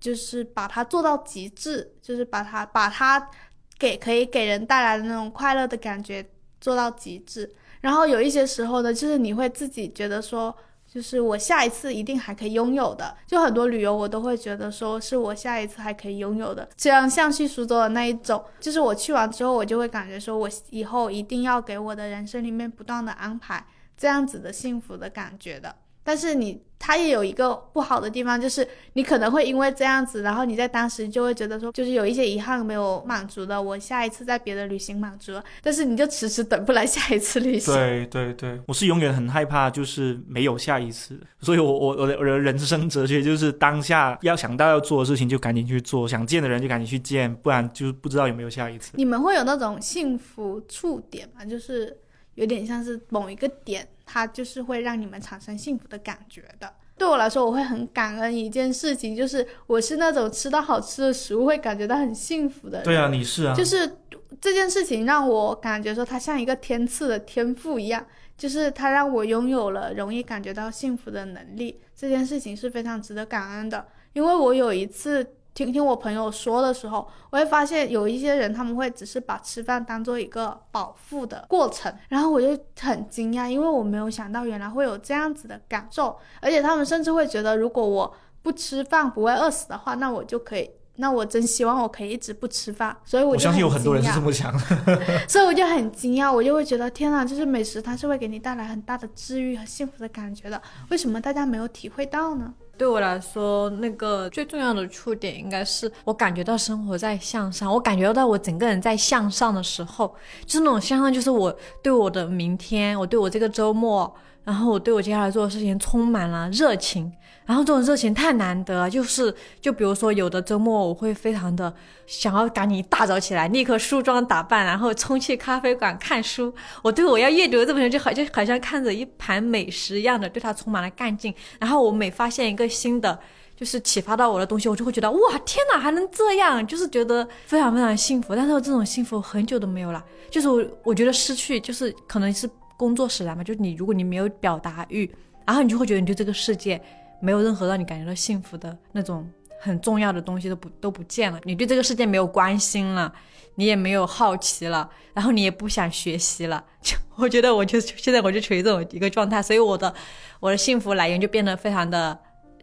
[0.00, 3.30] 就是把它做到极致，就是把它把它
[3.78, 6.26] 给可以给人带来的那种快乐的感觉
[6.60, 7.48] 做到极致。
[7.84, 10.54] 然后有一些时候呢，就是你会自己觉得说。
[10.86, 23.66] 就是我下一次一定还可以拥有的，就很多旅游我都会觉得说是我下一次还可以拥有的，这样像去苏州的那一种，就是我去完之后我就会感觉说我以后一定要给我的人生里面不断的安排
[23.96, 25.74] 这样子的幸福的感觉的。
[26.04, 37.74] 但是你它也有一个不好的地方，就是你可能会因为这样子，然后你在当时就会觉得说，就是有一些遗憾没有满足的，我下一次在别的旅行满足了，但是你就迟迟等不来下一次旅行。
[37.74, 48.92] 对对对，我是永远很害怕，就是没有下一次，所以我我我的我的人生哲学就是当下要想到要做的事情就赶紧去做，想见的人就赶紧去见，不然就是不知道有没有下一次。
[48.96, 51.42] 你们会有那种幸福触点吗？
[51.46, 51.96] 就是
[52.34, 56.72] 有点像是某一个点，它就是会让你们产生幸福的感觉的。
[56.96, 62.84] 对我来说，我会很感恩一件事情，就是我是那种吃到好吃的食物会感觉到很幸福的人。
[62.84, 63.98] 对啊，你是啊，就是
[64.40, 68.06] 这件事情让我感觉说，它像一个天赐的天赋一样，
[68.38, 71.80] 就是它让我拥有了容易感觉到幸福的能力。
[71.96, 90.70] 这件事情是非常值得感恩的，因为我有一次听听我朋友说的时候，我会发现有一些人他们会只是把吃饭当做一个饱腹的过程，然后我就很惊讶，因为我没有想到原来会有这样子的感受，而且他们甚至会觉得，如果我不吃饭不会饿死的话，那我就可以。
[90.96, 94.60] 那我真希望我可以一直不吃饭，所以我我相信有很多人是这么想的。
[95.28, 102.54] 所以我就很惊讶，我就会觉得天呐，就是美食它是会给你带来很大的治愈和幸福的感觉的，为什么大家没有体会到呢？
[102.76, 117.12] 对我来说，那个最重要的触点应该是我感觉到生活在向上，我感觉到我整个人在向上的时候，就是那种向上，就是我对我的明天，我对我这个周末，然后我对我接下来做的事情充满了热情。
[117.46, 121.72] 然后这种热情太难得，就是就比如说有的周末我会非常的
[122.06, 126.52] 想要赶紧一大早起来，立刻梳妆打扮，然后冲去咖啡馆看书。
[126.82, 131.34] 我对我要阅读的这本书就好就好像看着一盘美食一样的，对它充满了干劲。
[131.58, 133.18] 然后我每发现一个新的。
[133.56, 138.34] 就是启发到我的东西，我就会觉得哇，天哪，还能这样，就是觉得非常非常幸福。
[138.34, 145.08] 但是这种幸福很久都没有了，就是我我觉得失去，就是可能是工作使然嘛，就是你如果你没有表达欲，
[145.46, 146.82] 然后你就会觉得你对这个世界
[147.24, 149.26] 没有任何让你感觉到幸福的那种
[149.60, 153.10] 很重要的东西都不都不见了，你对这个世界没有关心了，
[153.54, 156.62] 你也没有好奇了，然后你也不想学习了。
[156.82, 159.94] 就 我觉得我就现在我就处于这种一个状态，所以我的
[160.38, 162.18] 我的幸福来源就变得非常的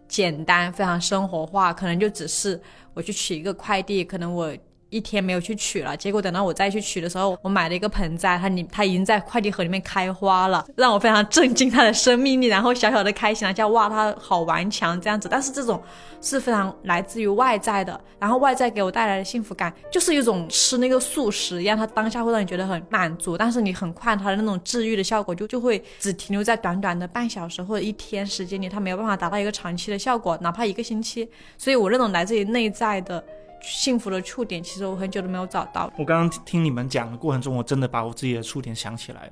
[0.08, 2.62] 简单，非常生活化，可能就只是
[2.93, 4.56] 我去取一个快递，可能我。
[4.91, 15.30] 一天没有去取了，结果等到我再去取的时候，我买了一个盆栽，它里它已经在快递盒里面开花了，让我非常震惊它的生命力，然后小小的开心了，叫哇它好顽强这样子。
[15.32, 15.82] 但是这种
[16.21, 31.25] 是非常来自于外在的，然后外在给我带来的幸福感，就是一种吃那个素食一样，它当下会让你觉得很满足，但是你很快它的那种治愈的效果就就会只停留在短短的半小时或者一天时间里，它没有办法达到一个长期的效果，哪怕一个星期。
[31.58, 33.23] 所以我那种来自于内在的。
[33.62, 35.91] 幸福的触点，其实我很久都没有找到。
[35.97, 39.32] 我刚刚听你们讲的过程中，我真的把我自己的触点想起来了。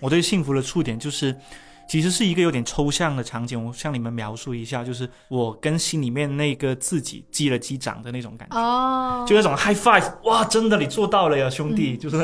[0.00, 1.34] 我对幸福的触点就是，
[1.88, 3.64] 其实是一个有点抽象的场景。
[3.64, 8.56] 我向你们描述一下，就是我跟心里面那个自己击了击掌的那种感觉。
[8.56, 12.16] 哦，就那种 high five，哇，真的你做到了呀，兄弟，就是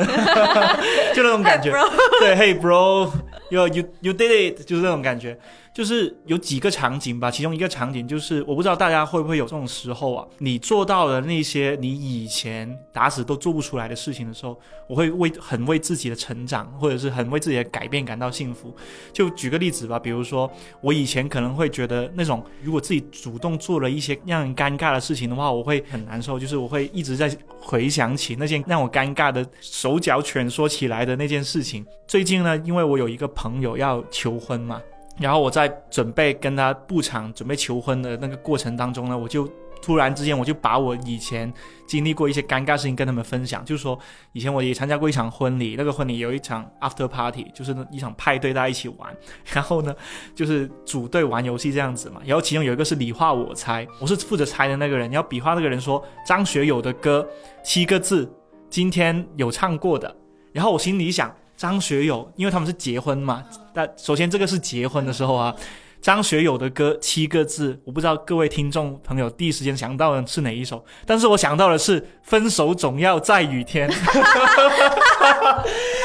[1.13, 1.71] 就那种感觉。
[2.21, 3.11] 对，Hey bro，you
[3.49, 5.37] you you did it，就是那种感觉。
[5.73, 18.73] 就是有几个场景吧，其中一个场景就是我不知道大家会不会有这种时候啊，你做到了那些你以前打死都做不出来的事情的时候，我会为很为自己的成长或者是很为自己的改变感到幸福。
[19.11, 27.29] 就举个例子吧，比如说我以前可能会觉得那种如果自己主动做了一些让人尴尬的事情的话，我会很难受，就是我会一直在
[27.59, 31.85] 回想起那件让我尴尬的手脚蜷缩起来的那件事情。
[32.07, 34.81] 最近呢，因为我有一个朋友要求婚嘛。
[35.17, 39.49] 然后我在准备跟他布场、准备求婚的那个过程当中呢，我就
[39.81, 41.53] 突然之间我就把我以前
[41.87, 43.97] 经历过一些尴尬事情跟他们分享，就是说
[44.33, 49.15] 以前我也参加过一场婚礼，那个婚礼有一场 after party，就是一场派对，大家一起玩。
[49.53, 49.95] 然后呢，
[50.35, 52.19] 就是组队玩游戏这样子嘛。
[52.25, 55.09] 然后其中有一个是你画我猜，我是负责猜的那个人。
[55.09, 57.25] 然后比划那个人说张学友的歌
[57.63, 58.29] 七个字，
[58.69, 60.13] 今天有唱过的。
[60.51, 61.33] 然后我心里想。
[61.55, 65.55] 张学友，因为他们是结婚嘛，但首先这个是结婚的时候啊。
[66.01, 73.89] 张学友的歌七个字，我不知道各位听众朋友第一时间想到的是哪一首，但是我想到的是《分手总要在雨天》，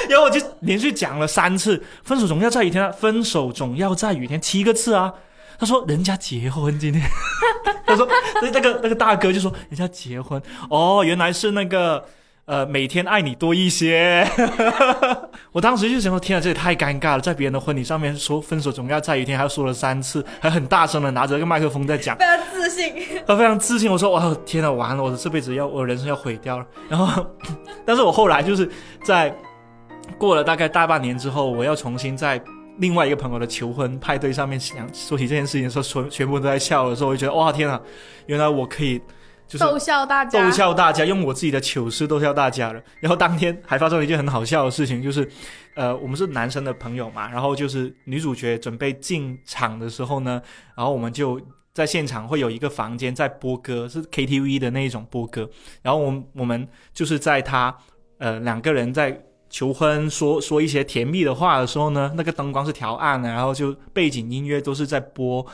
[0.08, 5.12] 然后我就连续讲了三次《分手总要在雨天》，分手总要在雨天七个字啊。
[5.58, 7.02] 他说人家结婚今天，
[7.84, 8.08] 他说
[8.40, 12.02] 那那个那个大哥就说人家结婚哦，原来是那个。
[12.50, 14.26] 呃，每天爱你多一些。
[15.52, 22.92] 我当时就想说，天啊，这也太尴尬了，在别人的婚礼上面说分手总要在一天，还说了三次，还很大声的拿着个麦克风在讲，非常自信。
[23.24, 23.88] 他 非常自信。
[23.88, 26.66] 我说，哇，天啊，完了，我的这辈子要，我人生要毁掉了。
[26.88, 27.24] 然后，
[27.86, 28.68] 但是我后来就是
[29.04, 29.32] 在
[30.18, 32.42] 过了大概大半年之后，我要重新在
[32.78, 37.80] 另外一个朋友的求婚派对上面想说起这件事情的时候，全全部都在笑的时候，我就觉得，哇，天啊，
[38.26, 39.00] 原来我可以。
[39.58, 42.82] 逗笑大家，逗笑大家，用我自己的糗事逗笑大家了。
[43.00, 45.28] 然后当天还发生了一件很好笑的事情，就是，
[45.74, 50.40] 呃，我们是男生的朋友嘛，然后就是女主角准备进场的时候呢，
[50.76, 51.40] 然后我们就
[51.72, 55.48] 在现场会有一个房间在播歌，是 KTV 的那一种播歌。
[55.82, 57.76] 然后我们我们就是在他
[58.18, 65.44] 呃两个人在求婚说说一些甜蜜的话的时候呢，那个灯光是调暗的，然后就背景音乐都是在播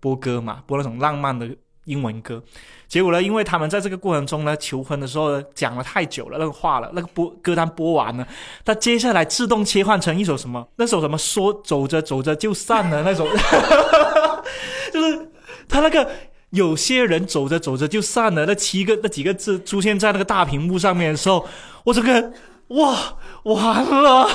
[0.00, 1.48] 播歌嘛，播那种浪漫的
[1.84, 2.42] 英文歌。
[2.86, 3.22] 结果呢？
[3.22, 8.26] 因为他们在这个过程中呢，求婚的时候讲了太久了，那个话了，那个播歌单播完了，
[8.64, 10.66] 他接下来自动切换成一首什么？
[10.76, 13.26] 那首什么说走着走着就散了那种，
[14.92, 15.28] 就是
[15.68, 16.08] 他那个
[16.50, 21.46] 有些人走着走着就散了那七个那几个字出现在那个大屏幕上面的时候，
[21.84, 22.32] 我这个。
[22.68, 22.96] 哇，
[23.42, 24.26] 完了！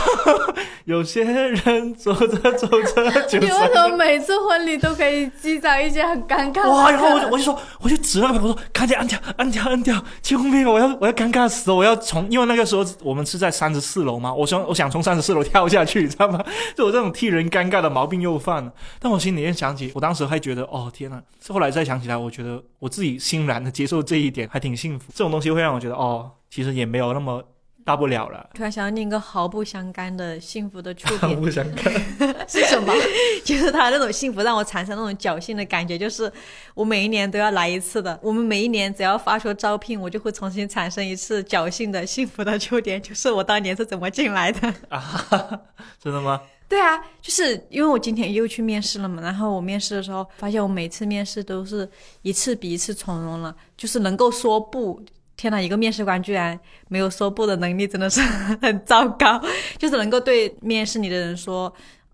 [0.90, 3.38] 有些人走着走着就……
[3.38, 6.68] 你为什么每次婚礼都可以积攒一些很尴尬？
[6.68, 6.90] 哇！
[6.90, 10.04] 然后我就我就说，我就指那个朋友说：“赶紧按掉，按掉，按掉！
[10.24, 10.68] 救命！
[10.68, 11.78] 我要我要尴尬死了！
[11.78, 12.28] 我要从……
[12.32, 16.44] 因为那个时候我们是在三十四楼嘛，我想我想从三十四楼跳下去，你知道吗？
[16.76, 18.74] 就我这种替人尴尬的毛病又犯了。
[19.00, 21.22] 但我心里面想起，我当时还觉得，哦天呐！
[21.50, 25.06] 后来再想起来，我觉得我自己欣然的接受这一点，还挺幸福。
[25.14, 27.44] 这种东西会让我觉得，哦，其实也没有那么。
[27.90, 28.48] 大不了了。
[28.54, 31.92] 突然想到另一个毫不相干的幸福的触 点，毫不相干
[32.48, 32.94] 是什么？
[33.44, 36.32] 就是他那种幸福让我产生那种侥幸的感觉，就是
[36.76, 38.20] 我每一年都要来一次的。
[38.22, 45.60] 我们每一年只要发出招聘，我就会重新产生一次侥幸的幸福的触点，就是我当年是怎么进来的啊？
[46.00, 46.40] 真的吗？
[46.68, 51.90] 对啊，就是因为我今天又去面试了嘛，然后我面试的时候发现我每次面试都是
[52.22, 55.02] 一次比一次从容了，就是能够说不。
[55.40, 58.20] 天呐，一个面试官居然没有说不的能力，真的是
[58.62, 59.42] 很糟糕。
[59.78, 61.74] 就是能够对面试你的人说，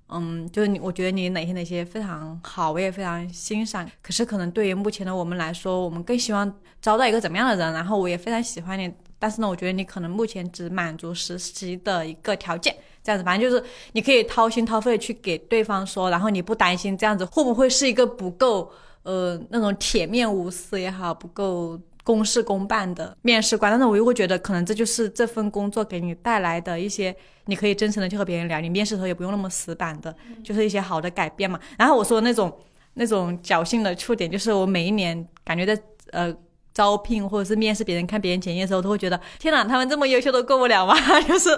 [0.10, 3.90] 嗯，就是你，我觉得你哪些哪些非常好，我也非常欣赏。
[4.04, 7.74] 可是可能对于目前的我们来说，我们更希望招到一个怎么样的人？
[7.74, 12.76] 然后我也非常喜欢你，但是呢，我觉得你可能目前只满足实习的一个条件。
[13.04, 21.80] 这样子，反正就是你可以掏心掏肺去给对方说，然后你不担心这样子会不会是一个不够呃那种铁面无私也好，不够。
[22.06, 27.14] 公事公办的面试官，但是我又会觉得，可能这就是这份工作给你带来的一些，
[27.46, 31.60] 你可以真诚的去和别人聊，你面试的时候也不用那么死板的，就是一些好的改变嘛。
[31.80, 32.56] 然后我说那种
[32.94, 35.82] 那种侥幸的触点，就是我每一年感觉在
[36.12, 36.32] 呃
[36.76, 40.94] 招聘或者是面试别人看别人简历的时候，都会觉得天哪，他们这么优秀都过不了吗？
[41.26, 41.50] 就是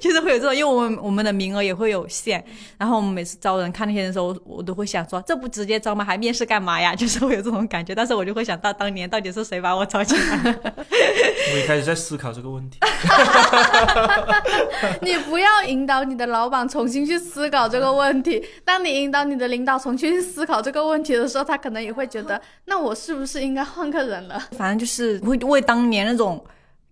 [0.00, 2.44] 就是会有这种，因为我们我们的名额也会有限，
[2.76, 6.04] 然后我们每次招人看那些人的时候，我我都会想说，这不直接招吗？
[6.04, 6.94] 还面试干嘛呀？
[6.96, 10.58] 就是会有这种感觉，但是我就会想到当年到底是谁把我招进来？
[11.52, 12.80] 我也开始在思考这个问题。
[15.00, 18.44] 你不要引导你的老板重新去思考这个问题。
[18.64, 24.42] 当你引导你的领导重新去思考这个问题的时候，他可能也会觉得，那我是不是应该换个人了？
[24.56, 26.44] 反正就是会为当年那种，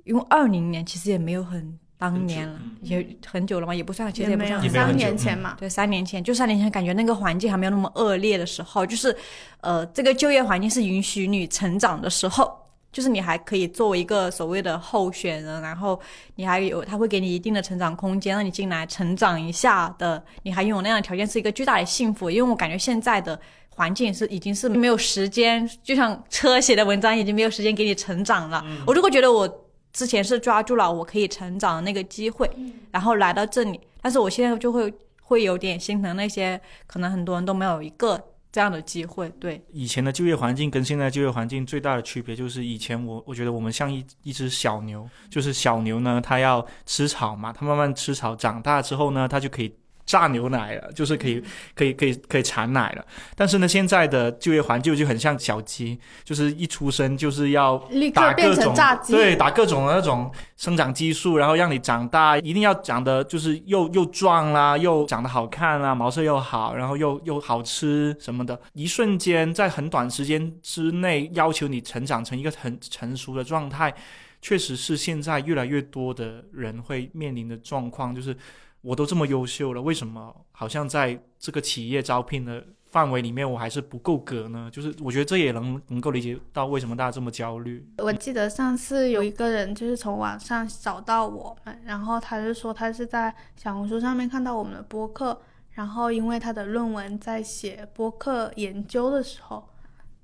[0.04, 5.56] 因为二零年其实也没有很当年了，也很久了嘛，也不算，其实也不没有算三年前嘛。
[5.58, 9.16] 对，三年前，就三年前，感觉那个环境还没有那么恶劣的时候，就是，
[9.60, 12.52] 呃，这个就业环境是允许你成长的时候，
[12.92, 15.98] 就是你还可以作为一个所谓的候选人，然后
[16.34, 22.28] 你还有他会给你一定的成长空间，让你进来成长一下的，你还拥有那样的条件，是一个巨大的幸福。
[22.28, 23.40] 因为我感觉现在的
[23.74, 28.64] 环境是已经是没有时间，就像车写的文章已经没有时间给你成长了。
[28.86, 32.50] 我如果觉得我之前是抓住了我可以成长的那个机会，
[32.90, 38.20] 然后来到这里，但是我现在就会会有点心疼那些可能很多人都没有一个
[38.52, 39.28] 这样的机会。
[39.40, 49.74] 对，以前的就业环境跟现在就业环境最大的区别就是，以前我我觉得我们像一一只小牛，就是小牛呢，它要吃草嘛，它慢慢吃草，长大之后呢，它就可以
[50.06, 51.42] 榨牛奶了，就是可以
[51.74, 53.04] 可以可以可以产奶了。
[53.34, 57.78] 但是呢，现在的就业环境就很像小鸡，就是一出生就是要
[58.12, 73.94] 打各种成炸鸡，对，打各种的那种生长激素，然后让你长大，一定要长得就是又又壮啦，又长得好看啦，毛色又好，然后又又好吃什么的，一瞬间在很短时间之内要求你成长成一个很成熟的状态，
[74.42, 78.36] 确实是现在越来越多的人会面临的状况，就是
[78.84, 84.68] 我都这么优秀了，为什么好像在这个企业招聘的范围里面我还是不够格呢？
[84.70, 87.84] 就是我觉得这也能能够理解到为什么大家这么焦虑。
[87.98, 99.66] 我记得上次有一个人就是从网上找到我们，然后他就说他是在小红书上面看到我们的播客，然后因为他的论文在写播客研究的时候，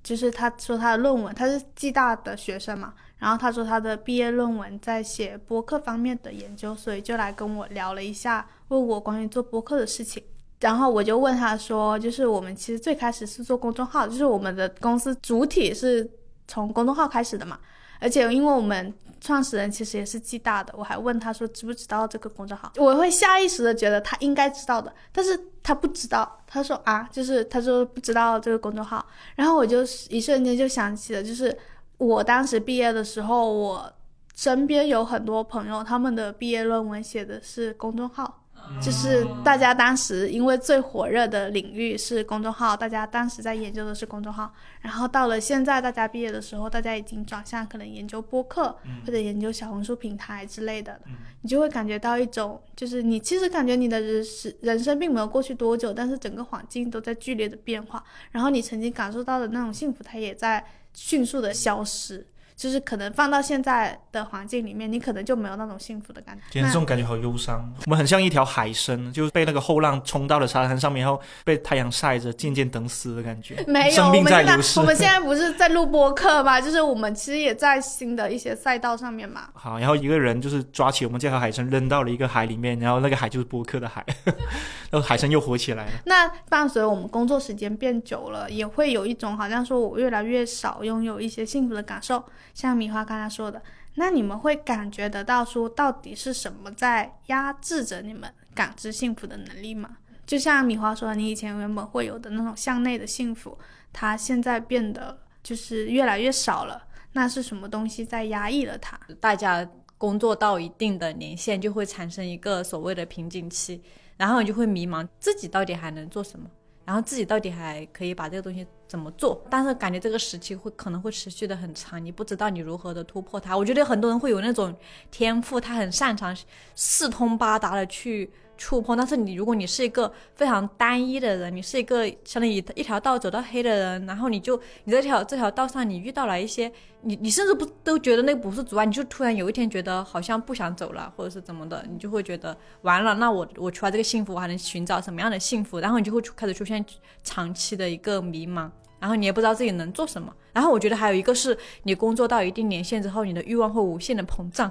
[0.03, 10.23] 就是他说他的论文他是暨大的学生嘛，然后他说他的毕业论文在写博客方面的研究，所以就来跟我聊了一下，问我关于做博客的事情。
[10.61, 16.07] 然后我就问他说，就是我们其实最开始是做公众号，就是我们的公司主体是
[16.47, 17.59] 从公众号开始的嘛。
[17.99, 29.05] 而且因为我们创始人其实也是暨大的，我还问他说知不知道这个公众号，我会下意识的觉得他应该知道的，但是他不知道，他说啊，就是他说不知道这个公众号，
[29.37, 31.57] 然后我就一瞬间就想起了，就是
[31.99, 33.93] 我当时毕业的时候，我
[34.35, 38.40] 身边有很多朋友，他们的毕业论文写的是公众号。
[38.81, 51.01] 就是大家当时因为最火热的领域是公众号，大家当时在研究的是公众号，然后到了现在大家毕业的时候，大家已经转向可能研究播客、或者研究小红书平台之类的了，
[51.43, 60.65] 你就会感觉到一种，就是你其实感觉你的人是人生并没有过去多久，但是整个环境都在剧烈的变化，然后你曾经感受到的那种幸福，它也在
[60.95, 62.27] 迅速的消失。
[62.61, 66.43] 就是可能放到现在的环境里面，你可能就没有那种幸福的感觉。
[66.51, 67.73] 今天，这种感觉好忧伤。
[67.87, 73.57] 我们很像一条海参，就是被那个后浪冲到了沙滩上面，然后被太阳晒着，渐渐等死的感觉。
[73.67, 74.47] 没有，生命我们
[74.77, 76.61] 我们现在 不是在录播客嘛？
[76.61, 79.49] 就是我们其实也在新的一些赛道上面嘛。
[79.55, 84.05] 好，然后一个人就是抓起我们这条海参扔到了一个海里面，然后那个海就是播客的海，
[84.93, 85.93] 然后海参又活起来了。
[86.05, 92.23] 那伴随我们工作时间变久了，也会有一种好像说我越来越少拥有一些幸福的感受。
[92.55, 93.63] 像米花刚才说的，
[93.95, 99.99] 那你们会感觉得到说到底是什么在压制着你们感知幸福的能力吗？
[100.27, 103.59] 就像米花说的，你以前原本会有的那种向内的幸福，
[103.93, 106.87] 它现在变得就是越来越少了。
[107.13, 108.97] 那是什么东西在压抑了它？
[109.19, 113.83] 大家工作到一定的年限，就会产生一个所谓的瓶颈期，
[114.17, 116.49] 然后你就会迷茫，自己到底还能做什么，
[116.85, 119.41] 然后自己到底还可以把这个东西怎么做？
[119.49, 123.57] 但是感觉这个时期会可能会持续的很长，你不知道你如何的突破它。
[123.57, 124.75] 我觉得很多人会有那种
[125.13, 126.37] 天赋，他很擅长
[126.75, 128.29] 四通八达的去。
[128.63, 136.71] 触碰，但是你如果你是一个非常单一的人，你是一个相当于一条道走到黑的人，然后你就你这条这条道上你遇到了一些
[137.01, 145.79] 你你甚至不都觉得那不是阻碍，你就突然有一天觉得好像不想走了，或者是怎么的，你就会觉得完了，那我我除了这个幸福，我还能寻找什么样的幸福？
[145.79, 146.85] 然后你就会开始出现
[147.25, 148.71] 长期的一个迷茫，
[149.01, 150.33] 然后你也不知道自己能做什么。
[150.53, 154.71] 然后我觉得还有一个是你工作到一定年限之后，你的欲望会无限的膨胀。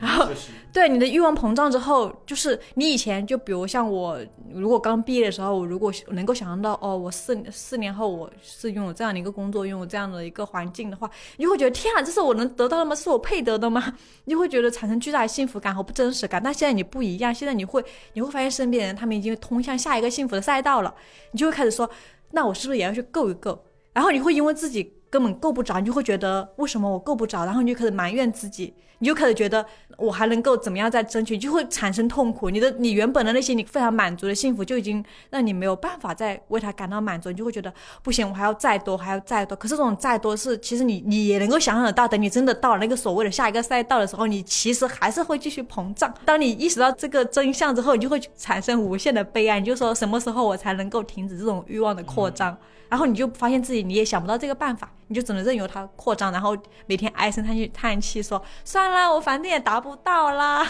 [0.00, 0.26] 然后
[0.72, 4.18] 对你的欲望膨胀之后，就是你以前就比如像我，
[4.54, 12.94] 如果刚毕业的时候，我如果能够想象到哦，我四四年后我是拥有这样的一个工作，拥有这样的一个环境的话，你就会觉得天啊，这是我能得到的吗？
[12.94, 13.94] 是我配得的吗？
[14.24, 16.42] 你就会觉得产生巨大的幸福感和不真实感。
[16.42, 17.84] 但现在你不一样，现在你会
[18.14, 20.94] 你会发现身边人他们已经通向下一个幸福的赛道了，
[21.32, 21.88] 你就会开始说，
[22.32, 23.64] 那我是不是也要去够一够？
[23.92, 29.64] 然后你会因为自己根本够不着，你就会觉得为什么我够不着，然后你就开始埋怨自己，你就开始觉得
[29.96, 32.50] 我还能够怎么样再争取，就会产生痛苦。
[32.50, 39.56] 你的你原本的那些你非常满足的幸福，就已经让你没有办法再为他感到满足，你就会觉得不行，我还要再多，还要再多。
[39.56, 46.12] 可是这种再多是，其实你你也能够想象得到，等你真的到了那个所谓的下一个赛道的时候，你其实还是会继续膨胀。
[46.26, 52.54] 当你意识到这个真相之后，你就会产生无限的悲哀，你就说什么时候我才能够停止这种欲望的扩张？
[52.88, 56.56] 然后你就发现自己你也想不到这个办法，你就只能任由它扩张，然后
[56.86, 60.66] 每天唉声叹气叹气说算了，我反正也达不到啦。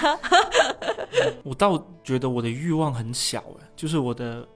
[1.44, 4.46] 我倒觉得我的欲望很小哎，就是我的，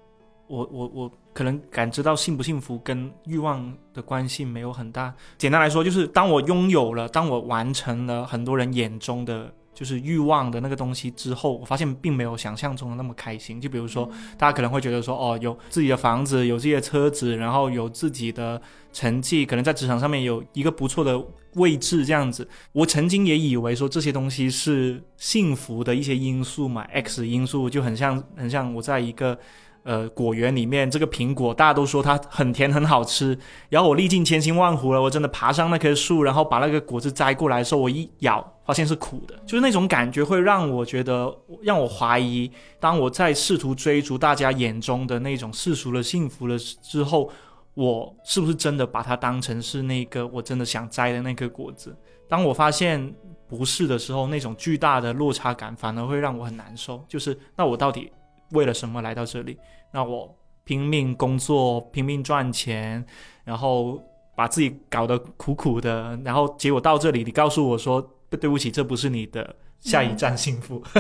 [0.47, 5.15] 我我我可能感知到幸不幸福跟欲望的关系没有很大。
[5.39, 13.61] 简单来说，就是当我拥有了，当我完成了很多人眼中的就是欲望的那个东西之后，我发现并没有想象中的那么开心。
[13.61, 18.61] 就比如说，大家可能会觉得说，哦，有自己的房子，有自己的车子，然后有自己的
[18.93, 21.23] 成绩，可能在职场上面有一个不错的
[21.55, 22.47] 位置，这样子。
[22.73, 29.39] 我曾经也以为说这些东西是幸福的一些因素嘛，X 因素就很像很像我在一个。
[29.83, 33.37] 呃，果园里面这个苹果，大家都说它很甜很好吃。
[33.69, 39.35] 然后我历尽千辛万苦了，我真的爬上那棵树，然后把那个果子摘过来的时候，我一咬，发现是苦的。
[39.47, 47.31] 就是那种感觉会让我觉得，让我怀疑，当我在试图追逐大家眼中的那种世俗的幸福了之后，
[47.73, 51.97] 我是不是真的把它当成是那个我真的想摘的那颗果子？
[52.29, 53.15] 当我发现
[53.49, 57.03] 不是的时候，那种巨大的落差感反而会让我很难受。
[57.09, 58.13] 就是那我到底？
[58.53, 59.59] 为了什么来到这里？
[59.93, 63.05] 那我拼命工作，拼命赚钱，
[63.45, 64.01] 然后
[64.37, 70.83] 把自己搞得苦苦的，然后结果到这里，你告诉我说，对不起，这不是你的下一站幸福。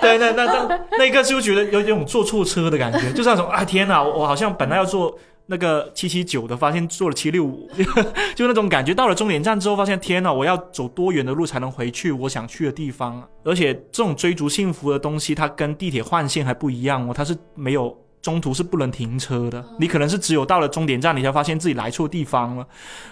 [0.00, 5.18] 对，那那那那一刻就觉得有一种坐错车的感觉，就是那种啊，天哪，我好像本来要坐
[5.50, 7.68] 那个七七九的，发现坐了七六五，
[8.36, 8.94] 就那种感觉。
[8.94, 13.28] 到了终点站之后，发现天哪，我要走多远的路才能回去我想去的地方？
[13.42, 17.92] 而且这种追逐幸福的东西，它跟地铁换线还不一样哦，它是没有
[18.22, 19.64] 中途是不能停车的。
[19.76, 22.64] 你可能是只有到了终点站，你才发现自己来错地方了。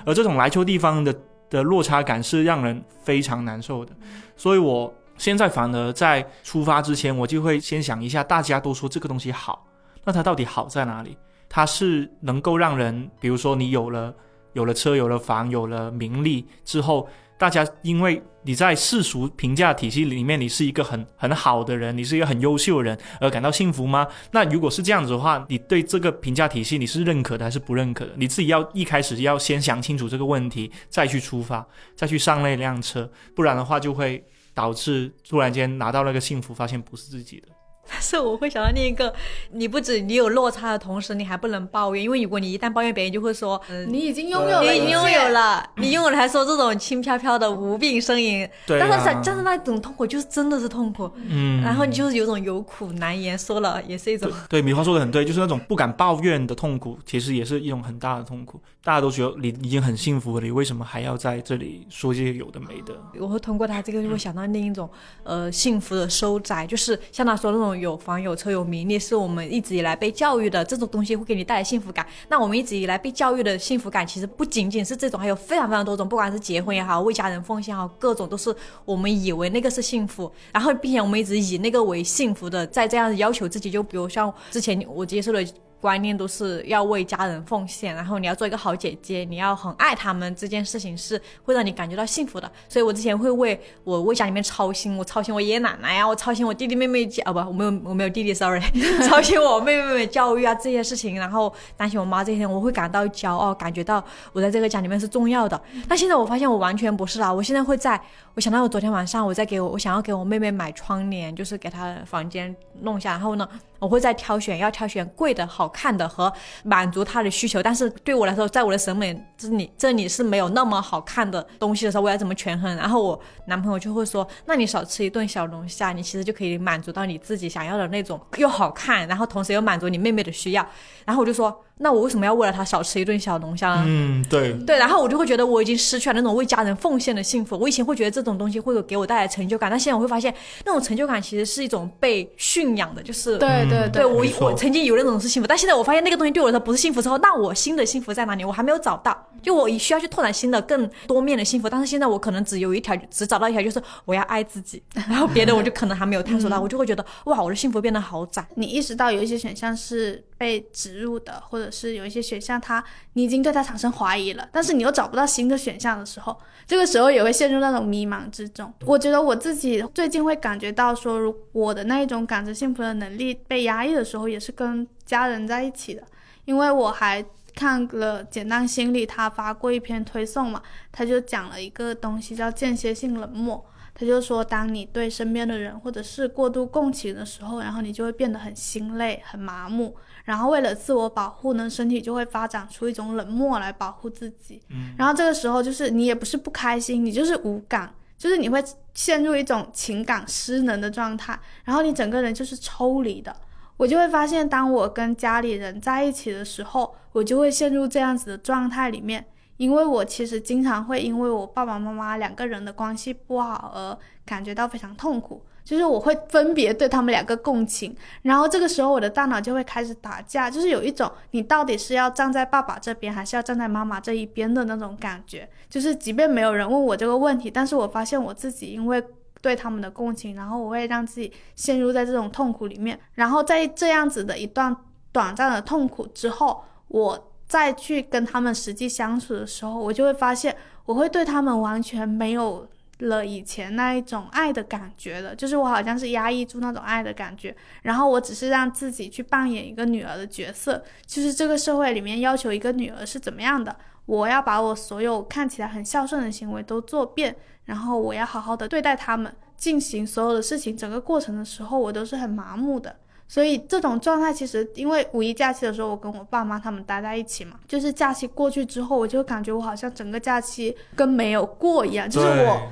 [0.07, 1.13] 而这种来错地方的
[1.51, 3.91] 的落差感是让人非常难受的。
[4.37, 9.67] 所以我现在反而在出发之前，我就会先想一下，大家都说这个东西好，
[10.05, 11.17] 那它到底好在哪里？
[11.49, 14.15] 它是能够让人，比如说你有了
[14.53, 24.07] 有了车、有了房、有了名利之后，大家因为你在世俗评价体系里面，你是一个很很好的人，你是一个很优秀的人，而感到幸福吗？
[24.33, 28.13] 那如果是这样子的话，你对这个评价体系你是认可的还是不认可的？
[28.17, 34.25] 你自己要一开始要先想清楚这个问题，再去出发，再去上那辆车，不然的话就会
[34.55, 37.49] 导致突然间拿到那个幸福，发现不是自己的。
[37.91, 39.13] 但是我会想到另一个，
[39.53, 58.61] 你不止你有落差的同时，你还不能抱怨，因为如果你一旦抱怨，别人就会说，嗯，你已经拥有了，你已经拥有了， 你拥有了还说这种轻飘飘的无病呻吟，对、但是啊，但是那种痛苦就是真的是痛苦，嗯，然后你就是有种有苦难言，说了也是一种，对，米花说的很对，就是那种不敢抱怨的痛苦，其实也是一种很大的痛苦。
[58.85, 62.95] 大家都觉得你已经很幸福了，你为什么还要在这里说这些有的没的？
[63.21, 64.89] 我会通过他这个就会想到另一种，
[65.25, 72.07] 呃，幸福的收窄，就是像他说那种有房有车有名利，是我们一直以来被教育的这种东西会给你带来幸福感。
[72.29, 78.55] 那我们一直以来被教育的幸福感，其实不仅仅是这种，还有非常非常多种，不管是结婚也好，为家人奉献也好，各种都是
[78.85, 83.71] 我们以为那个是幸福，然后并且我们一直以那个为幸福的，在这样要求自己。
[83.71, 85.41] 就比如像之前我接受了。
[85.81, 92.51] 观念都是要为家人奉献，然后你要做一个好姐姐，你要很爱他们，这件事情是会让你感觉到幸福的。
[92.69, 98.61] 所以我之前会为我为家里面操心，我操心我爷爷奶奶呀，我操心我弟弟妹妹教，哦 不，我没有我没有弟弟，sorry，
[99.09, 105.61] 操心我妹妹妹妹教育啊这些事情，然后担心我妈这些，我会感到骄傲，感觉到我在这个家里面是重要的。
[105.89, 108.01] 但现在我发现我完全不是啦，我现在会在，
[108.35, 113.49] 我想到我昨天晚上我在给我我想要给我妹妹买窗帘，就是给她房间弄一下，然后呢，
[113.79, 115.69] 我会再挑选，要挑选贵的好。
[115.79, 116.33] 看的和
[116.65, 122.75] 满足他的需求，但是对我来说，在我的审美这里这里是没有那么好看的东西的时候，我要怎么权衡？
[122.75, 130.67] 然后我男朋友就会说：“那你少吃一顿小龙虾，你其实就可以满足到你自己想要的那种 又好看，然后同时又满足你妹妹的需要。”
[131.07, 133.85] 然后我就说：“那我为什么要为了他少吃一顿小龙虾呢？
[133.87, 137.57] 嗯，对，对，然后我就会觉得我已经失去了那种为家人奉献的幸福。
[137.59, 148.45] 我以前会觉得这种东西会有给我带来成就感，但现在我会发现，那种成就感其实是一种被驯养的，就是对对嗯对我我曾经有那种是幸福，但现在我发现那个东西对我来说不是幸福之后，那我新的幸福在哪里？
[148.45, 151.69] 我还没有找到，就我需要去拓展新的更多面的幸福。
[151.69, 158.45] 但是现在我可能只有一条，只找到一条，就是我要爱自己， 然后别的我就可能还没有探索到，我就会觉得哇，我的幸福变得好窄。
[158.55, 162.83] 你意识到有一些选项是被植入的，或者是有一些选项它
[163.13, 166.35] 你已经对它产生怀疑了，但是你又找不到新的选项的时候，
[166.67, 168.73] 这个时候也会陷入那种迷茫之中。
[168.87, 176.03] 我觉得我自己最近会感觉到说，如我的那一种感知幸福的能力被压抑的时候，也是跟家人在一起的，
[176.45, 177.23] 因为我还。
[177.55, 180.63] 看了简单心理，他发过一篇推送嘛，
[180.93, 183.67] 他就讲了一个东西叫间歇性冷漠。
[183.93, 189.97] 他就说，当你对身边的人或者是过度共情的时候，然后你就会变得很心累、很麻木，
[190.29, 194.61] 然后为了自我保护呢，身体就会发展出一种冷漠来保护自己。
[194.69, 198.63] 嗯，然后这个时候就是你也不是不开心，你就是无感，就是你会
[198.93, 203.35] 陷入一种情感失能的状态，然后你整个人就是抽离的。
[203.79, 209.25] 我就会发现，当我跟家里人在一起的时候，我就会陷入这样子的状态里面。
[209.57, 229.05] 因为我其实经常会因为我爸爸妈妈两个人的关系不好而感觉到非常痛苦，就是我会分别对他们两个共情，然后这个时候我的大脑就会开始打架，就是有一种你到底是要站在爸爸这边还是要站在妈妈这一边的那种感觉，就是即便没有人问我这个问题，但是我发现我自己因为
[229.43, 234.75] 对他们的共情，然后我会让自己陷入在这种痛苦里面，然后在这样子的一段
[235.13, 237.27] 短暂的痛苦之后，我。
[237.49, 240.55] 再去跟他们实际相处的时候，我就会发现，
[240.85, 242.69] 我会对他们完全没有
[242.99, 253.77] 了以前那一种爱的感觉了，就是我好像是压抑住那种爱的感觉，然后我只是让自己去扮演一个女儿的角色，就是这个社会里面要求一个女儿是怎么样的，
[254.07, 257.37] 我要把我所有看起来很孝顺的行为都做遍，
[257.67, 262.97] 然后我要好好的对待他们，进行所有的事情，整个过程的时候，我都是很麻木的。
[263.31, 272.63] 所以这种状态其实，因为五一假期的时候，我跟我爸妈他们待在一起嘛，就是假期过去之后，我就感觉我好像整个假期跟没有过一样，就是我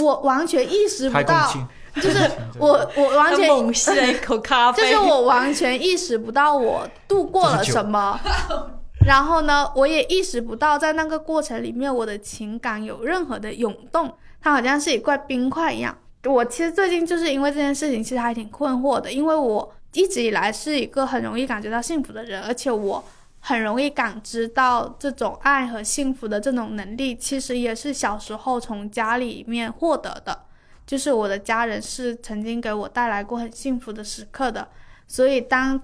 [0.00, 1.52] 我完全意识不到，
[1.96, 8.18] 就是我我完全猛吸了一口咖啡，就是我完全意识不到我度过了什么，
[9.06, 15.96] 然后呢，我也意识不到在那个过程里面我的情感有任何的涌动，它好像是一块冰块一样。
[16.24, 23.02] 我其实最近就是因为这件事情，其实还挺困惑的，因为我一直以来是一个很容易感觉到幸福的人，而且我
[23.48, 30.44] 很容易感知到这种爱和幸福的这种能力，其实也是小时候从家里面获得的。
[30.86, 34.68] 就是我的家人是曾经给我带来过很幸福的时刻的，
[35.06, 35.80] 所以当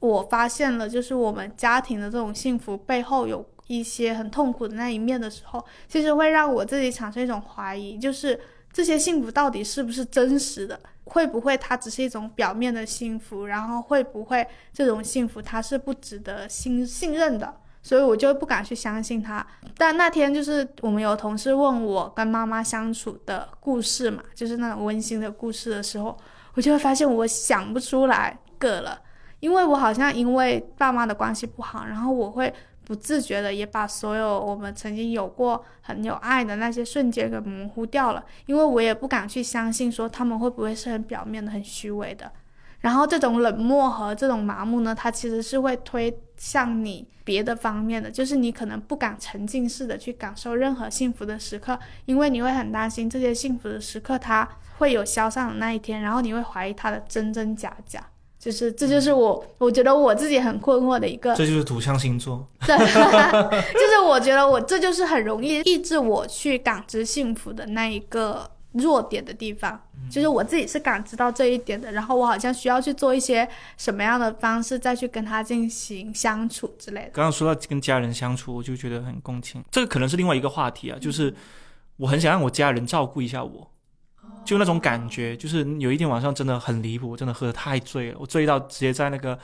[0.00, 8.40] 我发现了就是我们家庭的这种幸福背后有一些很痛苦的那一面的时候，其实会让我自己产生一种怀疑，就是
[8.72, 10.80] 这些幸福到底是不是真实的？
[11.04, 13.46] 会不会它只是一种表面的幸福？
[13.46, 17.54] 然后会不会这种幸福它是不值得信信任的？
[17.82, 19.46] 所以我就不敢去相信他。
[19.76, 26.16] 但那天就是我们有同事问我跟妈妈相处的故事嘛，就是那种温馨的故事的时候，
[26.54, 28.98] 我就会发现我想不出来个了，
[29.40, 32.50] 因为我好像因为爸妈的关系不好，然后我会
[32.84, 42.30] 不自觉的也把所有我们曾经有过很有爱的那些瞬间给模糊掉了，因为我也不敢去相信说他们会不会是很表面的、很虚伪的。
[42.80, 58.06] 然后这种冷漠和这种麻木呢，它其实是会推向你别的方面的，就是你可能不敢沉浸式的去感受任何幸福的时刻，因为你会很担心这些幸福的时刻它会有消散的那一天，然后你会怀疑它的真真假假。
[58.44, 62.46] 就是这就是我我觉得我自己很困惑的一个这就是土象星座。
[62.66, 69.80] 对，就是我觉得我这就是很容易抑制我去感知幸福的那一个弱点的地方，
[70.10, 77.10] 就是我自己是感知到这一点的，然后我好像需要去做一些什么样的方式再去跟他进行相处之类的。
[77.14, 79.64] 刚刚说到跟家人相处，我就觉得很共情。
[79.70, 81.34] 这个可能是另外一个话题啊，就是
[81.96, 83.70] 我很想让我家人照顾一下我，
[84.44, 85.36] 就那种感觉。
[85.36, 89.38] 就是有一天晚上真的很离谱，我真的喝得太醉了，我醉到直接在那个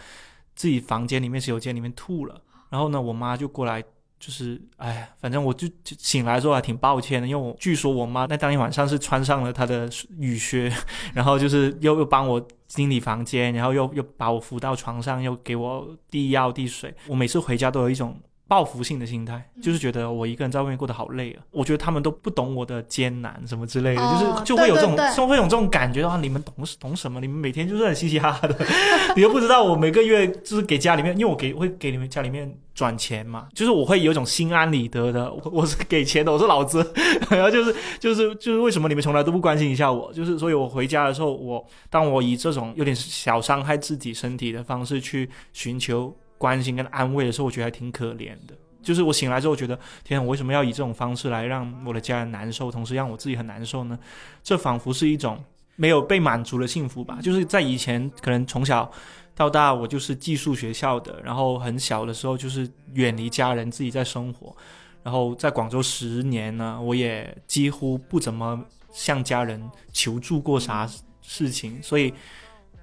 [0.54, 2.40] 自己房间里面洗手间里面吐了。
[2.68, 3.82] 然后呢，我妈就过来，
[4.18, 9.88] 就是哎，反正我就就醒来之后还挺抱歉的，因为我据说我妈那当天晚上是穿上了她的
[10.18, 10.72] 雨靴，
[11.14, 16.94] 然后就是又又帮我清理房间，然后又又把我扶到床上，又给我递药递水。
[17.08, 18.16] 我每次回家都有一种
[18.50, 21.38] 报复性的心态，就是觉得我一个人在外面过得好累啊。
[21.52, 27.20] 我觉得他们都不懂我的艰难什么之类的，哦就是就会有这种对对对就会有这种感觉的话，你们懂懂什么？
[27.20, 28.56] 你们每天就是很嘻嘻哈哈的，
[29.14, 36.92] 你又不知道我每个月就是给家里面，因为我给会给你们家里面转钱嘛，就是我会有一种心安理得的，我我是给钱的，我是老子，
[37.30, 40.12] 然后就是就是就是为什么你们从来都不关心一下我？
[40.12, 48.56] 就是所以我回家的时候，我当我以这种有点小伤害自己身体的方式去寻求关心跟安慰的时候，我觉得还挺可怜的。
[48.82, 53.98] 就是我醒来之后觉得，天，我为什么要以这种方式来让我的家人难受，同时让我自己很难受呢？
[54.42, 55.38] 这仿佛是一种
[55.76, 57.18] 没有被满足的幸福吧。
[57.20, 58.90] 就是在以前，可能从小
[59.34, 64.56] 到大，我就是寄宿学校的，然后很小的时候就是远离家人，自己在生活。
[65.02, 68.58] 然后在广州十年呢，我也几乎不怎么
[68.90, 69.62] 向家人
[69.92, 70.88] 求助过啥
[71.20, 72.14] 事情，所以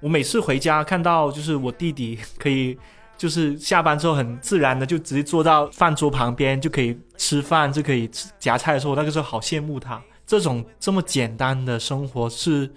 [0.00, 2.78] 我每次回家看到就是我弟弟可以。
[3.18, 8.08] 就是下班之后很自然的就直接坐到饭桌旁边就可以吃饭，就可以
[8.38, 10.00] 夹菜的时候，那个时候好羡慕他。
[10.24, 12.70] 这种这么简单的生活是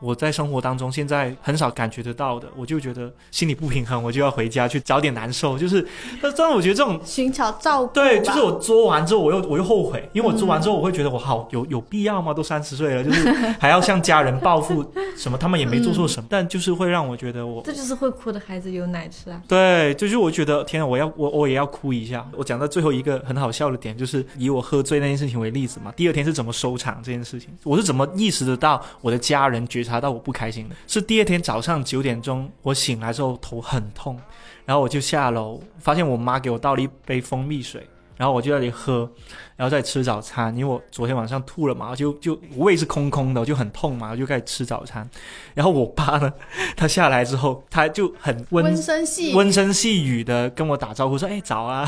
[0.00, 5.58] 我在生活当中现在很少感觉得到的，我就觉得心里不平衡，我就要回家去找点难受。
[5.58, 5.86] 就是，
[6.20, 7.92] 但但我觉得这种寻找照顾。
[7.94, 12.34] 对，就是我做完之后，我又我又后悔，因为我做完之后，我会觉得我好有有必要吗？
[12.34, 14.84] 都三十岁了，就是 还要向家人报复
[15.16, 15.38] 什么？
[15.38, 19.40] 他们也没做错什么，但就是会让我觉得我这就是会哭的孩子有奶吃啊。
[19.46, 22.26] 对，就是我觉得天啊，我要我我也要哭一下。
[22.36, 25.92] 我讲到最后一个很好笑的点，就是以我喝醉那件事情为例子嘛。
[25.96, 30.74] 第二天是怎么收场这件事情，我是怎么意识得到我的家人觉察到我不开心的？
[30.86, 34.18] 是第二天早上九点钟，我醒来之后头很痛，
[34.64, 37.86] 然后我就下楼，发现我妈给我倒了一杯蜂蜜水。
[38.16, 39.10] 然后我就在那里喝，
[39.56, 45.10] 然后再吃早餐，因为我昨天晚上吐了嘛，就就胃是空空的，我就很痛嘛，我就开始吃早餐。
[45.52, 46.32] 然后我爸呢，
[46.76, 51.84] 他下来之后，他就很温温声细语温声细语的跟我打招呼说：“哎，早啊。”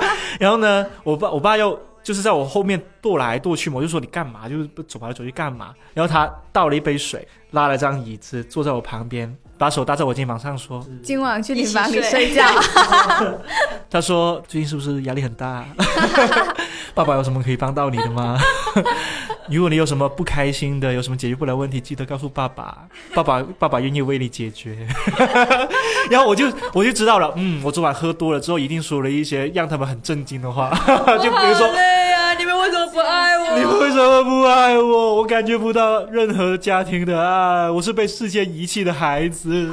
[0.38, 4.48] 然后呢，我爸我爸又就是在我后面踱来踱去嘛，我就说你干嘛？
[4.48, 5.74] 就是走来走去干嘛？
[5.92, 12.44] 然后他倒了一杯水，拉了张椅子坐在我旁边，把手搭在我肩膀上说今晚去你房里睡觉。
[13.90, 15.64] “他说最近是不是压力很大？
[16.94, 18.38] 爸爸有什么可以帮到你的吗？
[19.48, 22.76] 如果你有什么不开心的，有什么解决不了问题，记得告诉爸爸，
[23.14, 24.86] 爸爸爸爸愿意为你解决。”
[26.10, 30.70] 然后我就我就知道了，嗯，我昨晚喝多了之后，一定说了一些让他们很震惊的话，
[31.22, 31.68] 就比如说。
[33.02, 33.08] 累
[33.44, 33.78] 呀、你为什么不爱我？
[33.78, 35.16] 你为什么不爱我？
[35.16, 39.70] 我感觉不到任何家庭的爱，我是被世界遗弃的孩子。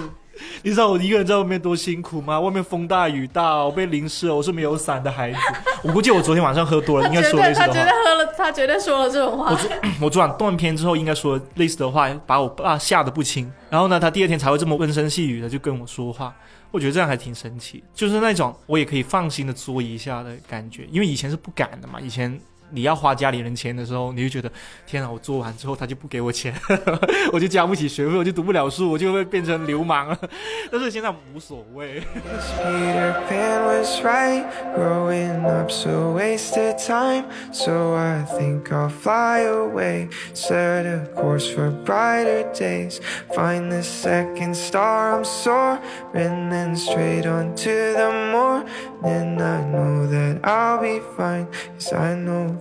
[0.64, 2.40] 你知道我一个人在外面多辛苦吗？
[2.40, 5.38] 外面风大雨大，我被淋湿了，我是没有伞的孩子。
[5.84, 7.92] 我估计我昨天晚上喝多了，应该说类似的话他绝对。
[7.92, 9.56] 喝了，他绝对说了这种话我。
[9.56, 9.70] 昨
[10.02, 13.50] 我昨晚断片之后，应该说类似的话，把我爸吓得不轻。
[13.70, 16.34] 然后呢，他第二天才会这么温声细语的就跟我说话。
[16.72, 20.88] 我觉得这样还挺神奇，就是那种我也可以放心的作一下的感觉。
[20.92, 22.40] 因为以前是不敢的嘛，以前
[22.74, 24.52] 你要花家里人钱的时候，你就觉得
[24.86, 26.54] 天啊，我做完之后他就不给我钱，
[27.32, 30.20] 我就交不起学费，我就读不了书，我就会变成流氓了。
[30.72, 32.02] 但是现在无所谓。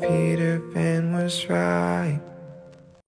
[0.03, 2.21] Peter Pan was right.